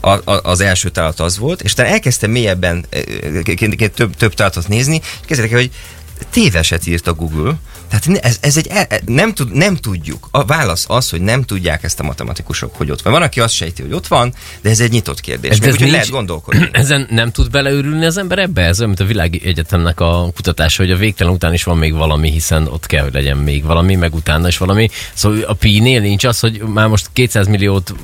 a, 0.00 0.10
a, 0.10 0.40
az 0.42 0.60
első 0.60 0.88
találat 0.88 1.20
az 1.20 1.38
volt, 1.38 1.62
és 1.62 1.72
utána 1.72 1.88
elkezdtem 1.88 2.30
mélyebben 2.30 2.86
több, 3.94 4.16
több 4.16 4.34
találatot 4.34 4.68
nézni, 4.68 5.00
és 5.20 5.26
kezdtek 5.26 5.50
hogy 5.50 5.70
téveset 6.30 6.86
írt 6.86 7.06
a 7.06 7.14
Google, 7.14 7.54
tehát 7.88 8.25
ez, 8.25 8.38
ez 8.40 8.57
egy, 8.57 8.66
e, 8.71 8.87
e, 8.88 9.00
nem, 9.07 9.35
tud, 9.35 9.52
nem 9.52 9.76
tudjuk. 9.76 10.28
A 10.30 10.45
válasz 10.45 10.85
az, 10.88 11.11
hogy 11.11 11.21
nem 11.21 11.42
tudják 11.42 11.83
ezt 11.83 12.00
a 12.00 12.02
matematikusok, 12.02 12.75
hogy 12.76 12.90
ott 12.90 13.02
van. 13.02 13.12
Van, 13.12 13.23
aki 13.23 13.40
azt 13.40 13.54
sejti, 13.54 13.83
hogy 13.83 13.92
ott 13.92 14.07
van, 14.07 14.35
de 14.61 14.71
ez 14.71 14.80
egy 14.80 14.90
nyitott 14.90 15.21
kérdés. 15.21 15.50
Ez, 15.50 15.59
Még 15.59 15.68
ez 15.68 15.83
úgy, 15.83 15.90
lehet 15.90 16.11
gondolkodni. 16.11 16.68
Ezen 16.73 17.07
nem 17.11 17.30
tud 17.30 17.50
beleőrülni 17.50 18.04
az 18.04 18.16
ember 18.16 18.38
ebbe? 18.38 18.62
Ez 18.62 18.78
olyan, 18.78 18.88
mint 18.88 19.00
a 19.00 19.12
világi 19.12 19.40
egyetemnek 19.45 20.00
a 20.00 20.30
kutatása, 20.35 20.83
hogy 20.83 20.92
a 20.92 20.97
végtelen 20.97 21.33
után 21.33 21.52
is 21.52 21.64
van 21.64 21.78
még 21.78 21.95
valami, 21.95 22.30
hiszen 22.30 22.66
ott 22.66 22.87
kell, 22.87 23.02
hogy 23.02 23.12
legyen 23.12 23.37
még 23.37 23.64
valami, 23.64 23.95
meg 23.95 24.14
utána 24.14 24.49
is 24.49 24.59
valami. 24.59 24.88
Szóval 25.14 25.40
a 25.42 25.54
pi-nél 25.54 26.00
nincs 26.00 26.25
az, 26.25 26.40
hogy 26.40 26.59
már 26.59 26.88
most 26.88 27.09
200 27.12 27.47
milliót 27.47 27.95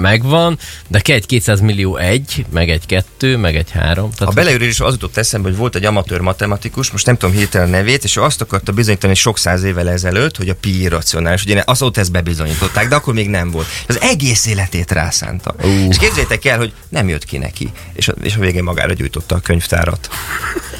megvan, 0.00 0.58
de 0.88 1.00
kell 1.00 1.16
egy 1.16 1.26
200 1.26 1.60
millió 1.60 1.96
egy, 1.96 2.44
meg 2.50 2.70
egy 2.70 2.86
kettő, 2.86 3.36
meg 3.36 3.56
egy 3.56 3.70
három. 3.70 4.10
Tehát 4.10 4.32
a 4.32 4.36
beleőrülés 4.36 4.80
az 4.80 4.92
jutott 4.92 5.16
eszembe, 5.16 5.48
hogy 5.48 5.58
volt 5.58 5.74
egy 5.74 5.84
amatőr 5.84 6.20
matematikus, 6.20 6.90
most 6.90 7.06
nem 7.06 7.16
tudom 7.16 7.34
hirtelen 7.34 7.68
nevét, 7.68 8.04
és 8.04 8.16
ő 8.16 8.22
azt 8.22 8.40
akarta 8.40 8.72
bizonyítani, 8.72 9.14
sok 9.22 9.38
száz 9.38 9.62
évvel 9.62 9.90
ezelőtt, 9.90 10.36
hogy 10.36 10.48
a 10.48 10.54
pi 10.54 10.80
irracionális. 10.80 11.44
Ugye 11.44 11.62
azóta 11.66 12.00
ezt 12.00 12.12
bebizonyították, 12.12 12.88
de 12.88 12.94
akkor 12.94 13.14
még 13.14 13.28
nem 13.28 13.50
volt. 13.50 13.66
Az 13.88 14.00
egész 14.00 14.46
életét 14.46 14.90
rászánta. 14.90 15.54
Uh. 15.62 15.86
És 15.88 15.98
képzeljétek 15.98 16.44
el, 16.44 16.58
hogy 16.58 16.72
nem 16.88 17.08
jött 17.08 17.24
ki 17.24 17.38
neki. 17.38 17.72
És 17.92 18.08
a, 18.08 18.14
és 18.22 18.36
a 18.36 18.38
végén 18.38 18.62
magára 18.62 18.92
gyújtotta 18.92 19.34
a 19.34 19.40
könyvtárat. 19.40 20.08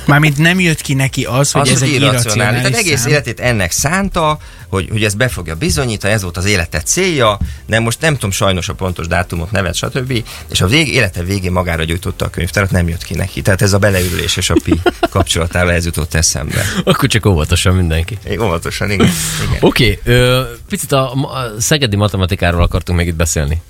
Mármint 0.06 0.38
nem 0.38 0.60
jött 0.60 0.80
ki 0.80 0.94
neki 0.94 1.24
az, 1.24 1.50
hogy 1.50 1.60
az, 1.60 1.70
ez 1.70 1.78
hogy 1.78 1.88
egy 1.88 1.94
irracionális. 1.94 2.60
Tehát 2.60 2.78
egész 2.78 3.06
életét 3.06 3.40
ennek 3.40 3.70
szánta, 3.70 4.38
hogy, 4.72 4.88
hogy 4.90 5.04
ezt 5.04 5.16
be 5.16 5.28
fogja 5.28 5.54
bizonyítani, 5.54 6.12
ez 6.12 6.22
volt 6.22 6.36
az 6.36 6.44
élete 6.44 6.80
célja, 6.80 7.38
nem 7.66 7.82
most 7.82 8.00
nem 8.00 8.14
tudom 8.14 8.30
sajnos 8.30 8.68
a 8.68 8.74
pontos 8.74 9.06
dátumot, 9.06 9.50
nevet, 9.50 9.74
stb. 9.74 10.24
És 10.48 10.60
a 10.60 10.66
vég, 10.66 10.88
élete 10.88 11.22
végén 11.22 11.52
magára 11.52 11.84
gyújtotta 11.84 12.24
a 12.24 12.30
könyvtárat, 12.30 12.70
nem 12.70 12.88
jött 12.88 13.04
ki 13.04 13.14
neki. 13.14 13.42
Tehát 13.42 13.62
ez 13.62 13.72
a 13.72 13.78
beleülés 13.78 14.36
és 14.36 14.50
a 14.50 14.54
pi 14.64 14.80
kapcsolatával 15.10 15.72
ez 15.72 15.84
jutott 15.84 16.14
eszembe. 16.14 16.64
Akkor 16.84 17.08
csak 17.08 17.26
óvatosan 17.26 17.74
mindenki. 17.74 18.18
É, 18.24 18.36
óvatosan, 18.36 18.90
igen. 18.90 19.08
igen. 19.46 19.58
Oké, 19.60 19.98
okay, 20.04 20.44
picit 20.68 20.92
a, 20.92 21.12
a 21.12 21.60
szegedi 21.60 21.96
matematikáról 21.96 22.62
akartunk 22.62 22.98
még 22.98 23.06
itt 23.08 23.14
beszélni. 23.14 23.62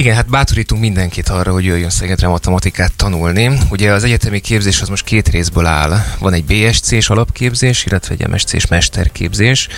Igen, 0.00 0.14
hát 0.14 0.28
bátorítunk 0.28 0.80
mindenkit 0.80 1.28
arra, 1.28 1.52
hogy 1.52 1.64
jöjjön 1.64 1.90
Szegedre 1.90 2.28
matematikát 2.28 2.92
tanulni. 2.96 3.58
Ugye 3.70 3.92
az 3.92 4.04
egyetemi 4.04 4.40
képzés 4.40 4.80
az 4.80 4.88
most 4.88 5.04
két 5.04 5.28
részből 5.28 5.66
áll. 5.66 6.04
Van 6.18 6.32
egy 6.32 6.44
BSC-s 6.44 7.08
alapképzés, 7.08 7.84
illetve 7.84 8.14
egy 8.18 8.28
MSC-s 8.28 8.66
mesterképzés. 8.66 9.68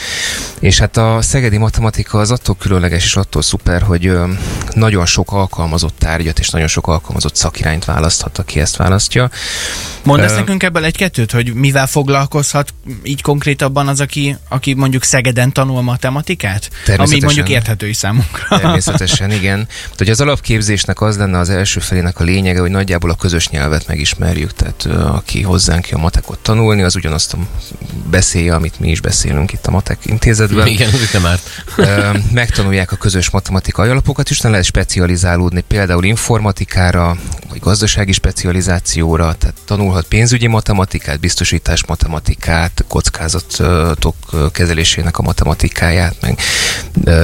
És 0.61 0.79
hát 0.79 0.97
a 0.97 1.23
szegedi 1.23 1.57
matematika 1.57 2.19
az 2.19 2.31
attól 2.31 2.57
különleges 2.59 3.05
és 3.05 3.17
attól 3.17 3.43
szuper, 3.43 3.83
hogy 3.83 4.13
nagyon 4.75 5.07
sok 5.07 5.33
alkalmazott 5.33 5.99
tárgyat 5.99 6.39
és 6.39 6.49
nagyon 6.49 6.69
sok 6.69 6.87
alkalmazott 6.87 7.37
szakirányt 7.37 7.85
választhat, 7.85 8.39
aki 8.39 8.61
ezt 8.61 8.77
választja. 8.77 9.31
Mondasz 10.03 10.31
uh, 10.31 10.37
nekünk 10.37 10.63
ebből 10.63 10.85
egy-kettőt, 10.85 11.31
hogy 11.31 11.55
mivel 11.55 11.87
foglalkozhat 11.87 12.75
így 13.03 13.23
konkrétabban 13.23 13.89
az, 13.89 14.01
aki, 14.01 14.37
aki 14.49 14.75
mondjuk 14.75 15.03
Szegeden 15.03 15.53
tanul 15.53 15.83
matematikát? 15.83 16.71
Ami 16.97 17.21
mondjuk 17.21 17.49
érthető 17.49 17.89
is 17.89 17.97
számunkra. 17.97 18.59
Természetesen, 18.59 19.31
igen. 19.31 19.69
Hogy 20.13 20.21
az 20.21 20.27
alapképzésnek 20.27 21.01
az 21.01 21.17
lenne 21.17 21.39
az 21.39 21.51
első 21.51 21.81
felének 21.81 22.21
a 22.21 22.25
lényege, 22.25 22.61
hogy 22.61 22.71
nagyjából 22.71 23.11
a 23.11 23.15
közös 23.15 23.49
nyelvet 23.49 23.87
megismerjük. 23.87 24.53
Tehát 24.53 24.85
aki 25.09 25.43
hozzánk 25.43 25.89
jön 25.89 26.01
matekot 26.01 26.39
tanulni, 26.39 26.83
az 26.83 26.97
ugyanazt 26.97 27.33
a 27.33 27.39
beszélje, 28.11 28.55
amit 28.55 28.81
mi 28.81 28.91
is 28.91 29.01
beszélünk 29.01 29.53
itt 29.53 29.67
a 29.67 29.71
Matek 29.71 29.99
intézetben. 30.03 30.67
Igen, 30.67 30.91
nem 31.13 31.27
árt. 31.27 31.65
Megtanulják 32.33 32.93
a 32.93 32.97
közös 32.97 33.31
matematikai 33.31 33.89
alapokat, 33.89 34.31
és 34.31 34.41
lehet 34.41 34.65
specializálódni 34.65 35.61
például 35.61 36.05
informatikára, 36.05 37.17
vagy 37.49 37.61
gazdasági 37.61 38.13
specializációra, 38.13 39.35
tehát 39.35 39.57
tanulhat 39.65 40.05
pénzügyi 40.05 40.47
matematikát, 40.47 41.21
biztosítás 41.21 41.85
matematikát, 41.87 42.85
kockázatok 42.89 44.17
kezelésének 44.53 45.19
a 45.19 45.23
matematikáját, 45.23 46.17
meg 46.21 46.39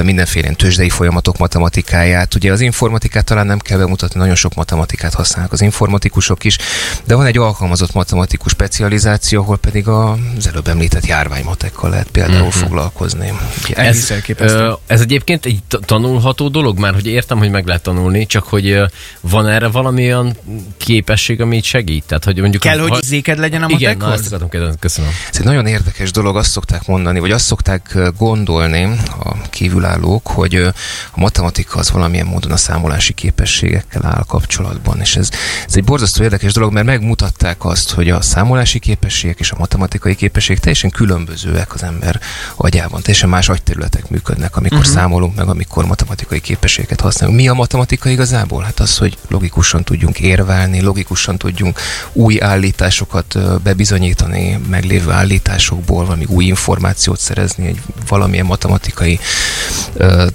mindenféle 0.05 0.51
tőzsdei 0.51 0.90
folyamatok 0.90 1.38
matematikáját. 1.38 2.35
Ugye 2.35 2.53
az 2.53 2.61
informatikát 2.69 3.25
talán 3.25 3.47
nem 3.47 3.59
kell 3.59 3.79
bemutatni, 3.79 4.21
nagyon 4.21 4.35
sok 4.35 4.55
matematikát 4.55 5.15
használnak 5.15 5.53
az 5.53 5.61
informatikusok 5.61 6.45
is, 6.45 6.57
de 7.05 7.15
van 7.15 7.27
egy 7.27 7.39
alkalmazott 7.39 7.93
matematikus 7.93 8.53
specializáció, 8.53 9.41
ahol 9.41 9.57
pedig 9.57 9.89
az 9.89 10.47
előbb 10.49 10.69
említett 10.69 11.07
járványmatekkal 11.07 11.91
lehet 11.91 12.09
például 12.11 12.47
uh-huh. 12.47 12.63
foglalkozni. 12.63 13.33
Ez, 13.75 14.13
ö, 14.37 14.73
ez 14.87 15.01
egyébként 15.01 15.47
egy 15.47 15.61
tanulható 15.69 16.49
dolog, 16.49 16.79
már 16.79 16.95
hogy 16.95 17.07
értem, 17.07 17.39
hogy 17.39 17.51
meg 17.51 17.67
lehet 17.67 17.83
tanulni, 17.83 18.27
csak 18.27 18.45
hogy 18.45 18.81
van 19.21 19.49
erre 19.49 19.69
valami 19.69 20.05
olyan 20.05 20.37
képesség, 20.77 21.41
ami 21.41 21.63
segít? 21.63 22.05
Tehát, 22.07 22.25
hogy 22.25 22.39
mondjuk 22.39 22.63
Kell, 22.63 22.79
a, 22.79 22.89
hogy 22.89 23.03
zéked 23.03 23.39
legyen 23.39 23.63
a 23.63 23.69
matekhoz? 23.69 23.81
Igen, 23.81 23.97
na, 23.97 24.13
ezt 24.13 24.27
akartam 24.27 24.49
kérdezni, 24.49 24.79
köszönöm. 24.79 25.11
Ez 25.31 25.39
egy 25.39 25.45
nagyon 25.45 25.67
érdekes 25.67 26.11
dolog, 26.11 26.37
azt 26.37 26.51
szokták 26.51 26.87
mondani, 26.87 27.19
vagy 27.19 27.31
azt 27.31 27.45
szokták 27.45 27.99
gondolni 28.19 28.83
a 29.25 29.49
kívülállók, 29.51 30.27
hogy 30.27 30.55
a 30.55 30.73
matematika 31.15 31.79
az 31.79 31.91
valamilyen 31.91 32.27
módon 32.27 32.53
a 32.53 32.57
számolási 32.59 33.12
képességekkel 33.12 34.07
áll 34.07 34.25
kapcsolatban. 34.27 35.01
És 35.01 35.16
ez, 35.16 35.31
ez 35.66 35.77
egy 35.77 35.85
borzasztó 35.85 36.23
érdekes 36.23 36.53
dolog, 36.53 36.73
mert 36.73 36.87
megmutatták 36.87 37.64
azt, 37.64 37.90
hogy 37.90 38.11
a 38.11 38.21
számolási 38.21 38.79
képességek 38.79 39.38
és 39.38 39.51
a 39.51 39.57
matematikai 39.59 40.14
képességek 40.14 40.61
teljesen 40.62 40.90
különbözőek 40.90 41.75
az 41.75 41.83
ember 41.83 42.21
agyában. 42.57 43.01
Teljesen 43.03 43.29
más 43.29 43.49
agyterületek 43.49 44.09
működnek, 44.09 44.57
amikor 44.57 44.79
uh-huh. 44.79 44.92
számolunk, 44.92 45.37
meg 45.37 45.49
amikor 45.49 45.87
matematikai 45.87 46.40
képességeket 46.40 47.01
használunk. 47.01 47.38
Mi 47.38 47.49
a 47.49 47.55
matematika 47.55 48.09
igazából? 48.09 48.62
Hát 48.62 48.81
az, 48.81 48.97
hogy 48.99 49.18
logikusan 49.29 49.85
tudjunk 49.85 50.21
érvelni, 50.21 50.81
logikusan 50.81 51.38
tudjunk 51.38 51.81
új 52.12 52.40
állításokat 52.40 53.38
bebizonyítani, 53.62 54.61
meglévő 54.68 55.11
állításokból 55.11 56.05
valami 56.05 56.25
új 56.25 56.44
információt 56.44 57.18
szerezni 57.18 57.66
egy 57.66 57.81
valamilyen 58.09 58.47
matematikai 58.47 59.18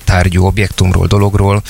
tárgyú 0.03 0.45
objektumról, 0.45 1.07
dologról. 1.07 1.61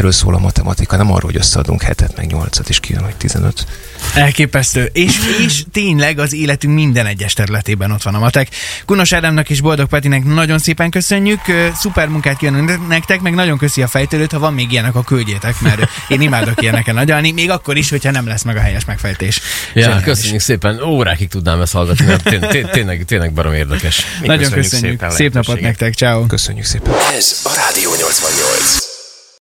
Erről 0.00 0.12
szól 0.12 0.34
a 0.34 0.38
matematika, 0.38 0.96
nem 0.96 1.12
arról, 1.12 1.30
hogy 1.30 1.36
összeadunk 1.36 1.82
hetet, 1.82 2.16
meg 2.16 2.26
nyolcat, 2.26 2.68
és 2.68 2.80
kijön, 2.80 3.02
hogy 3.02 3.16
15. 3.16 3.66
Elképesztő. 4.14 4.90
És, 4.92 5.18
és 5.44 5.62
tényleg 5.72 6.18
az 6.18 6.34
életünk 6.34 6.74
minden 6.74 7.06
egyes 7.06 7.32
területében 7.32 7.90
ott 7.90 8.02
van 8.02 8.14
a 8.14 8.18
matek. 8.18 8.48
Kunos 8.86 9.12
Ádámnak 9.12 9.50
és 9.50 9.60
Boldog 9.60 9.88
Petinek 9.88 10.24
nagyon 10.24 10.58
szépen 10.58 10.90
köszönjük. 10.90 11.40
Szuper 11.74 12.08
munkát 12.08 12.36
kívánunk 12.36 12.88
nektek, 12.88 13.20
meg 13.20 13.34
nagyon 13.34 13.58
köszi 13.58 13.82
a 13.82 13.86
fejtőlőt, 13.86 14.32
ha 14.32 14.38
van 14.38 14.54
még 14.54 14.72
ilyenek, 14.72 14.94
a 14.94 15.02
küldjétek, 15.02 15.60
mert 15.60 15.88
én 16.08 16.20
imádok 16.20 16.62
ilyeneken 16.62 16.94
nagyalni, 16.94 17.30
még 17.30 17.50
akkor 17.50 17.76
is, 17.76 17.90
hogyha 17.90 18.10
nem 18.10 18.26
lesz 18.26 18.42
meg 18.42 18.56
a 18.56 18.60
helyes 18.60 18.84
megfejtés. 18.84 19.40
Ja, 19.74 19.82
Zseniális. 19.82 20.04
köszönjük 20.04 20.40
szépen. 20.40 20.82
Órákig 20.82 21.28
tudnám 21.28 21.60
ezt 21.60 21.72
hallgatni, 21.72 22.04
mert 22.04 22.22
tényleg, 22.22 22.70
tényleg, 22.70 23.04
tényleg 23.04 23.32
barom 23.32 23.52
érdekes. 23.52 24.04
Mi 24.20 24.26
nagyon 24.26 24.50
köszönjük. 24.50 24.98
köszönjük. 24.98 25.10
Szép 25.10 25.32
napot 25.34 25.60
nektek. 25.60 25.94
Ciao. 25.94 26.26
Köszönjük 26.26 26.64
szépen. 26.64 26.92
Ez 27.16 27.40
a 27.44 27.52
Rádió 27.54 27.90
88. 27.90 28.89